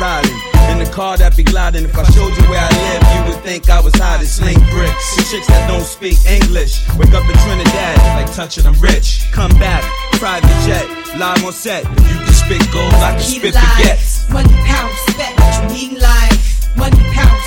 Riding 0.00 0.36
in 0.70 0.78
the 0.78 0.90
car 0.92 1.16
that 1.16 1.36
be 1.36 1.42
gliding. 1.42 1.84
If 1.84 1.96
I 1.96 2.04
showed 2.10 2.34
you 2.36 2.44
where 2.50 2.60
I 2.60 2.70
live, 2.70 3.02
you 3.14 3.20
would 3.32 3.42
think 3.44 3.68
I 3.70 3.80
was 3.80 3.94
hiding 3.94 4.26
sling 4.26 4.58
bricks. 4.70 5.16
The 5.16 5.22
chicks 5.30 5.46
that 5.48 5.68
don't 5.68 5.84
speak 5.84 6.18
English, 6.26 6.80
wake 6.98 7.12
up 7.14 7.24
in 7.28 7.36
Trinidad 7.44 7.96
like 8.16 8.30
touching 8.34 8.64
them 8.64 8.74
rich. 8.80 9.26
Come 9.32 9.52
back, 9.58 9.82
private 10.18 10.48
jet, 10.66 10.86
live 11.18 11.44
on 11.44 11.52
set. 11.52 11.84
You 11.84 12.18
can 12.24 12.34
spit 12.34 12.62
gold, 12.72 12.92
I 13.02 13.16
can 13.16 13.22
Key 13.22 13.38
spit 13.38 13.54
baguettes. 13.54 14.30
money, 14.32 14.54
pound, 14.66 14.90
respect. 15.06 15.34
You 15.38 15.62
need 15.74 15.92
life, 16.02 16.76
money, 16.76 16.98
pound, 17.14 17.38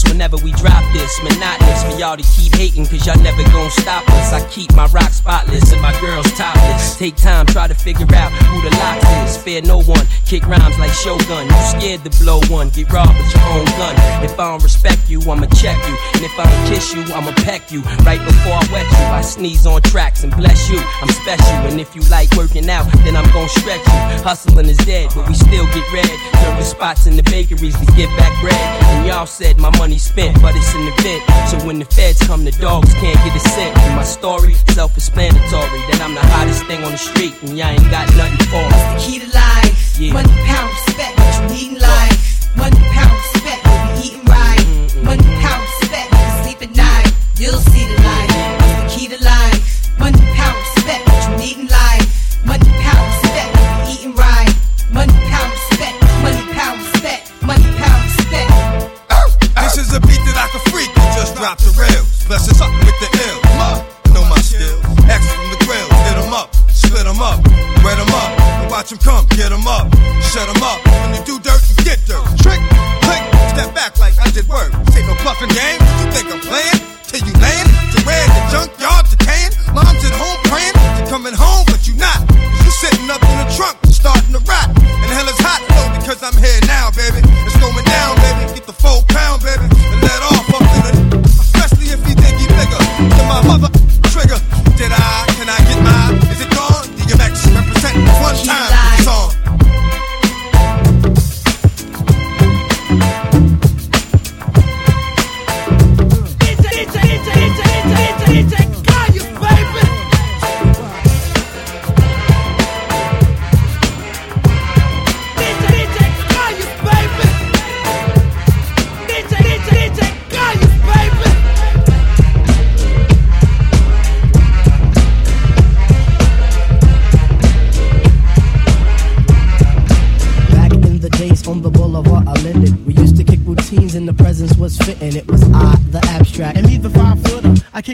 whenever 0.00 0.38
we 0.38 0.52
drop 0.52 0.82
this. 1.02 1.22
Monotonous 1.22 1.82
for 1.82 1.98
y'all 1.98 2.16
to 2.16 2.22
keep 2.22 2.54
hating, 2.54 2.86
cause 2.86 3.06
y'all 3.06 3.18
never 3.22 3.42
gon' 3.50 3.70
stop 3.70 4.08
us. 4.10 4.32
I 4.32 4.46
keep 4.48 4.72
my 4.74 4.86
rock 4.86 5.10
spotless 5.10 5.72
and 5.72 5.82
my 5.82 5.92
girls 6.00 6.30
topless. 6.32 6.96
Take 6.96 7.16
time, 7.16 7.46
try 7.46 7.66
to 7.66 7.74
figure 7.74 8.06
out 8.14 8.30
who 8.32 8.62
the 8.62 8.70
Lox 8.76 9.04
is. 9.26 9.40
Spare 9.40 9.62
no 9.62 9.82
one, 9.82 10.06
kick 10.26 10.46
rhymes 10.46 10.78
like 10.78 10.92
Shogun. 10.92 11.46
You 11.46 11.62
scared 11.74 12.04
to 12.04 12.10
blow 12.22 12.40
one, 12.48 12.70
get 12.70 12.90
robbed 12.92 13.18
with 13.18 13.34
your 13.34 13.44
own 13.50 13.66
gun. 13.78 13.94
If 14.24 14.38
I 14.38 14.50
don't 14.50 14.62
respect 14.62 15.10
you, 15.10 15.20
I'ma 15.22 15.46
check 15.58 15.76
you. 15.88 15.96
And 16.14 16.22
if 16.24 16.38
I 16.38 16.44
don't 16.46 16.64
kiss 16.70 16.94
you, 16.94 17.02
I'ma 17.14 17.32
peck 17.42 17.72
you. 17.72 17.80
Right 18.06 18.22
before 18.22 18.54
I 18.54 18.64
wet 18.72 18.86
you, 18.86 19.06
I 19.10 19.22
sneeze 19.22 19.66
on 19.66 19.82
tracks 19.82 20.22
and 20.24 20.34
bless 20.36 20.70
you. 20.70 20.78
I'm 21.02 21.10
special, 21.10 21.66
and 21.66 21.80
if 21.80 21.94
you 21.96 22.02
like 22.10 22.30
working 22.36 22.68
out, 22.70 22.86
then 23.04 23.16
I'm 23.16 23.28
gon' 23.32 23.48
stretch 23.48 23.84
you. 23.86 24.22
Hustling 24.22 24.68
is 24.68 24.78
dead, 24.78 25.10
but 25.14 25.28
we 25.28 25.34
still 25.34 25.66
get 25.66 25.92
red. 25.92 26.10
Serving 26.42 26.64
spots 26.64 27.06
in 27.06 27.16
the 27.16 27.22
bakeries 27.24 27.78
to 27.78 27.86
get 27.96 28.08
back 28.16 28.32
bread. 28.40 28.54
And 28.54 29.06
y'all 29.06 29.26
said 29.26 29.58
my 29.58 29.76
money 29.78 29.98
spent, 29.98 30.40
but 30.40 30.54
it's 30.54 30.74
an 30.74 30.91
event. 30.98 31.22
So 31.48 31.58
when 31.66 31.78
the 31.78 31.84
feds 31.86 32.20
come, 32.26 32.44
the 32.44 32.52
dogs 32.52 32.92
can't 32.94 33.18
get 33.24 33.36
a 33.36 33.40
cent. 33.40 33.76
And 33.78 33.96
my 33.96 34.04
story, 34.04 34.54
self-explanatory, 34.72 35.80
that 35.90 36.00
I'm 36.02 36.14
the 36.14 36.26
hottest 36.34 36.64
thing 36.66 36.82
on 36.84 36.92
the 36.92 36.98
street, 36.98 37.34
and 37.42 37.56
y'all 37.58 37.68
ain't 37.68 37.90
got 37.90 38.08
nothing 38.16 38.46
for 38.48 38.62
me. 38.62 38.78
The 38.94 39.00
key 39.00 39.18
to 39.20 39.28
life, 39.34 39.98
Yeah. 39.98 40.12
money, 40.14 40.32
pound, 40.46 40.70
respect. 40.72 41.18
What 41.18 41.34
you 41.36 41.56
need 41.56 41.72
in 41.72 41.78
life, 41.78 42.56
money, 42.56 42.80
pound, 42.92 43.18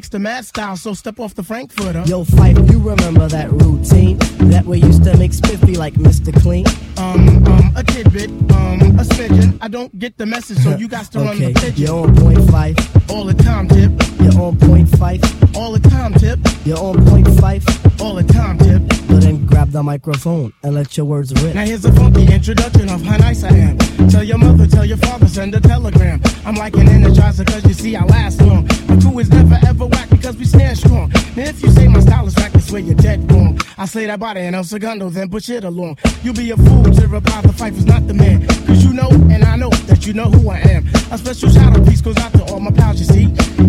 I 0.09 0.11
kicks 0.11 0.23
mad 0.23 0.45
style, 0.47 0.77
so 0.77 0.95
step 0.95 1.21
off 1.21 1.35
the 1.35 1.43
Frankfurter. 1.43 2.03
Yo, 2.07 2.25
Phife, 2.25 2.71
you 2.71 2.79
remember 2.79 3.29
that 3.29 3.51
routine? 3.51 4.17
That 4.51 4.65
we 4.65 4.79
used 4.79 5.05
to 5.05 5.17
make 5.19 5.35
spiffy 5.35 5.77
like 5.77 5.95
Mr. 5.95 6.33
Clean? 6.41 6.65
Um, 6.97 7.45
um, 7.47 7.73
a 7.77 7.83
tidbit, 7.83 8.31
um, 8.53 8.81
a 8.99 9.05
smidgen. 9.05 9.59
I 9.61 9.69
don't 9.69 9.97
get 9.99 10.17
the 10.17 10.25
message, 10.25 10.59
so 10.59 10.77
you 10.79 10.89
got 10.89 11.13
to 11.13 11.19
run 11.19 11.37
Okay, 11.37 11.53
the 11.53 11.61
pigeon. 11.61 11.85
you're 11.87 12.07
on 12.07 12.15
point 12.17 12.39
Phife. 12.39 13.11
All 13.11 13.25
the 13.25 13.35
time, 13.35 13.69
tip. 13.69 13.93
You're 14.21 14.41
on 14.41 14.57
point 14.59 14.89
Phife. 14.89 15.57
All 15.57 15.73
the 15.73 15.81
time, 15.91 16.15
tip. 16.15 16.39
You're 16.65 16.79
on 16.79 17.05
point 17.07 17.27
Phife. 17.27 18.01
All 18.01 18.15
the 18.15 18.25
time, 18.25 18.59
tip. 18.59 18.83
But 19.09 19.21
then 19.21 19.45
grab 19.47 19.71
the 19.73 19.83
microphone 19.83 20.53
and 20.63 20.75
let 20.75 20.97
your 20.97 21.07
words 21.07 21.33
rip. 21.43 21.55
Now 21.55 21.65
here's 21.65 21.85
a 21.85 21.93
funky 21.93 22.33
introduction 22.33 22.89
of 22.89 23.03
how 23.03 23.17
nice 23.19 23.45
I 23.45 23.51
am. 23.51 23.77
Tell 24.09 24.25
your 24.25 24.39
mother, 24.39 24.67
tell 24.67 24.85
your 24.85 24.97
father, 24.99 25.27
send 25.29 25.55
a 25.55 25.61
telegram. 25.61 26.21
I'm 26.47 26.55
like 26.55 26.75
an 26.77 26.87
energizer 26.87 27.47
cause 27.47 27.65
you 27.67 27.75
see 27.75 27.97
I 27.97 28.05
last 28.05 28.41
long. 28.41 28.69
Crew 29.01 29.19
is 29.19 29.31
never 29.31 29.59
ever 29.67 29.87
whack 29.87 30.11
because 30.11 30.37
we 30.37 30.45
stand 30.45 30.79
strong. 30.79 31.09
Now 31.37 31.45
if 31.45 31.63
you 31.63 31.71
say 31.71 31.89
my 31.89 32.01
style 32.01 32.27
is 32.27 32.35
whack, 32.37 32.55
I 32.55 32.61
swear 32.61 32.81
you're 32.81 32.95
dead 32.95 33.31
wrong. 33.31 33.59
I 33.77 33.87
say 33.87 34.07
that 34.07 34.19
body 34.19 34.41
and 34.41 34.57
El 34.57 34.65
Segundo, 34.65 35.09
then 35.11 35.29
push 35.29 35.49
it 35.51 35.65
along. 35.65 35.99
You'll 36.23 36.35
be 36.35 36.51
a 36.51 36.57
fool 36.57 36.85
to 36.85 37.09
reply 37.09 37.41
the 37.43 37.53
fight 37.53 37.75
is 37.75 37.87
not 37.87 38.07
the 38.07 38.15
man. 38.15 38.47
Cause 38.67 38.85
you 38.85 38.93
know, 38.93 39.09
and 39.11 39.45
I 39.45 39.57
know 39.57 39.71
that 39.87 40.07
you 40.07 40.13
know 40.13 40.31
who 40.31 40.51
I 40.51 40.59
am. 40.59 40.87
A 41.11 41.19
special 41.19 41.51
shout 41.51 41.77
out 41.77 41.87
piece 41.87 42.01
goes 42.01 42.17
out 42.19 42.33
to 42.33 42.45
all 42.45 42.61
my 42.61 42.71
pals, 42.71 42.99
you 42.99 43.07
see. 43.07 43.25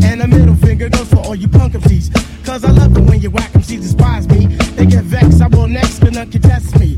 And 0.06 0.22
a 0.22 0.28
middle 0.28 0.56
finger 0.56 0.90
goes 0.90 1.10
for 1.10 1.18
all 1.18 1.36
you 1.36 1.48
punk 1.48 1.74
MCs. 1.74 2.46
Cause 2.46 2.64
I 2.64 2.72
love 2.72 2.96
it 2.98 3.02
when 3.02 3.22
you 3.22 3.30
whack 3.30 3.52
MCs 3.52 3.82
despise 3.82 4.28
me. 4.30 4.48
They 4.76 4.86
get 4.86 5.04
vexed, 5.04 5.42
I 5.42 5.48
will 5.48 5.68
next, 5.68 6.00
but 6.00 6.14
none 6.14 6.32
can 6.32 6.42
test 6.42 6.80
me. 6.80 6.98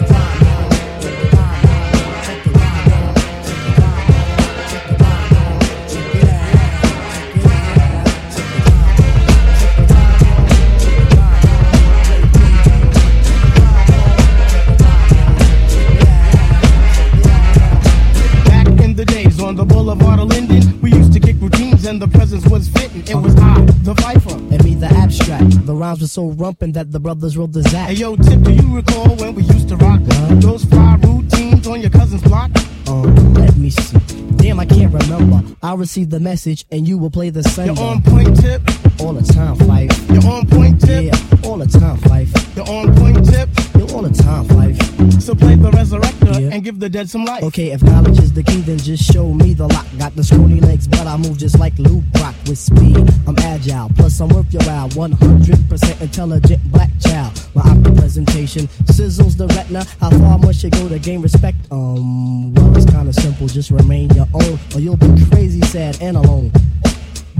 presence 22.11 22.45
was 22.47 22.67
fitting. 22.69 23.01
It 23.07 23.15
was 23.15 23.35
I, 23.35 23.61
the 23.83 23.93
Viper. 23.93 24.33
And 24.33 24.63
me, 24.63 24.75
the 24.75 24.87
abstract. 24.87 25.65
The 25.65 25.73
rhymes 25.73 26.01
were 26.01 26.07
so 26.07 26.31
rumpin' 26.31 26.73
that 26.73 26.91
the 26.91 26.99
brothers 26.99 27.37
wrote 27.37 27.51
the 27.51 27.63
Zach. 27.63 27.89
Hey 27.89 27.95
yo, 27.95 28.15
Tip, 28.15 28.41
do 28.41 28.51
you 28.51 28.75
recall 28.75 29.15
when 29.15 29.35
we 29.35 29.43
used 29.43 29.69
to 29.69 29.77
rock 29.77 30.01
those 30.41 30.65
fly 30.65 30.97
routines 31.03 31.67
on 31.67 31.81
your 31.81 31.89
cousin's 31.89 32.21
block? 32.23 32.51
Um, 32.87 33.33
let 33.35 33.55
me 33.57 33.69
see. 33.69 33.97
Damn, 34.37 34.59
I 34.59 34.65
can't 34.65 34.93
remember. 34.93 35.43
I 35.61 35.75
received 35.75 36.09
the 36.11 36.19
message 36.19 36.65
and 36.71 36.87
you 36.87 36.97
will 36.97 37.11
play 37.11 37.29
the 37.29 37.43
same. 37.43 37.75
You're 37.75 37.83
on 37.83 38.01
point, 38.01 38.39
Tip. 38.39 38.61
All 38.99 39.13
the 39.13 39.21
time, 39.33 39.55
Phife. 39.57 39.93
You're 40.13 40.31
on 40.31 40.47
point, 40.47 40.81
Tip. 40.81 41.05
Yeah, 41.05 41.47
all 41.47 41.57
the 41.57 41.67
time, 41.67 41.97
Phife. 41.97 42.55
You're 42.55 42.67
on 42.67 42.95
point, 42.95 43.25
Tip. 43.29 43.49
You're 43.77 43.91
all 43.91 44.01
the 44.01 44.13
time, 44.13 44.45
Phife. 44.45 44.90
So 45.19 45.33
play 45.35 45.55
the 45.55 45.71
resurrector 45.71 46.51
and 46.51 46.63
give 46.63 46.79
the 46.79 46.89
dead 46.89 47.09
some 47.09 47.25
life. 47.25 47.43
Okay, 47.43 47.71
if 47.71 47.81
knowledge 47.83 48.19
is 48.19 48.33
the 48.33 48.43
key, 48.43 48.61
then 48.61 48.77
just 48.77 49.03
show 49.03 49.33
me 49.33 49.53
the 49.53 49.67
lock. 49.67 49.85
Got 49.97 50.15
the 50.15 50.23
scrawny 50.23 50.59
legs, 50.59 50.87
but 50.87 51.07
I 51.07 51.17
move 51.17 51.37
just 51.37 51.59
like 51.59 51.77
Lou 51.79 52.01
Brock 52.13 52.35
with 52.47 52.57
speed. 52.57 52.97
I'm 53.27 53.37
agile, 53.39 53.89
plus 53.95 54.19
I'm 54.19 54.29
worth 54.29 54.51
your 54.53 54.63
while. 54.63 54.89
100% 54.89 56.01
intelligent 56.01 56.71
black 56.71 56.89
child. 56.99 57.39
My 57.55 57.61
opera 57.61 57.93
presentation 57.93 58.67
sizzles 58.89 59.37
the 59.37 59.47
retina. 59.47 59.85
How 59.99 60.09
far 60.09 60.37
must 60.37 60.63
you 60.63 60.69
go 60.69 60.89
to 60.89 60.99
gain 60.99 61.21
respect? 61.21 61.57
Um, 61.71 62.53
well, 62.53 62.75
it's 62.75 62.85
kinda 62.85 63.13
simple. 63.13 63.47
Just 63.47 63.71
remain 63.71 64.09
your 64.11 64.27
own, 64.33 64.59
or 64.75 64.79
you'll 64.79 64.97
be 64.97 65.25
crazy, 65.31 65.61
sad, 65.61 65.97
and 66.01 66.17
alone. 66.17 66.51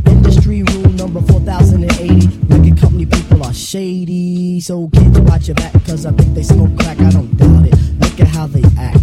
Industry 0.06 0.64
rule 0.64 0.90
number 0.94 1.22
4080. 1.22 2.28
Record 2.48 2.80
company 2.80 3.06
people 3.06 3.41
shady. 3.54 4.60
So 4.60 4.90
kids 4.94 5.20
watch 5.22 5.48
your 5.48 5.56
back, 5.56 5.74
cause 5.86 6.06
I 6.06 6.12
think 6.12 6.34
they 6.36 6.44
smoke 6.44 6.78
crack. 6.80 7.00
I 7.00 7.12
don't 7.12 7.36
doubt 7.38 7.66
it. 7.66 7.76
Look 8.00 8.20
at 8.20 8.28
how 8.28 8.48
they 8.48 8.64
act. 8.78 9.00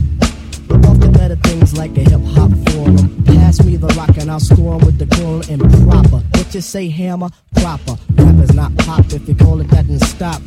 Look 0.68 0.84
off 0.84 0.98
the 1.00 1.08
better 1.08 1.36
things 1.36 1.76
like 1.76 1.96
a 1.96 2.00
hip 2.00 2.20
hop 2.34 2.50
forum. 2.70 3.24
Pass 3.24 3.64
me 3.64 3.76
the 3.76 3.88
rock 3.88 4.16
and 4.18 4.30
I'll 4.30 4.40
score 4.40 4.78
with 4.78 4.98
the 4.98 5.06
cool 5.16 5.42
and 5.50 5.60
proper. 5.86 6.24
What 6.36 6.54
you 6.54 6.60
say, 6.60 6.88
hammer? 6.88 7.30
Proper. 7.56 7.96
Rap 8.14 8.36
is 8.42 8.54
not 8.54 8.76
pop. 8.78 9.04
If 9.12 9.28
you 9.28 9.34
call 9.34 9.60
it 9.60 9.68
that, 9.68 9.86
then 9.88 10.00
stop. 10.00 10.42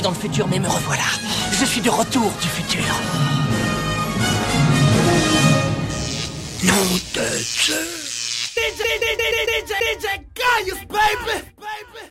Dans 0.00 0.10
le 0.10 0.16
futur, 0.16 0.48
mais 0.48 0.58
me 0.58 0.68
revoilà. 0.68 1.02
Je 1.52 1.64
suis 1.64 1.80
de 1.80 1.90
retour 1.90 2.30
du 2.40 2.48
futur. 2.48 2.84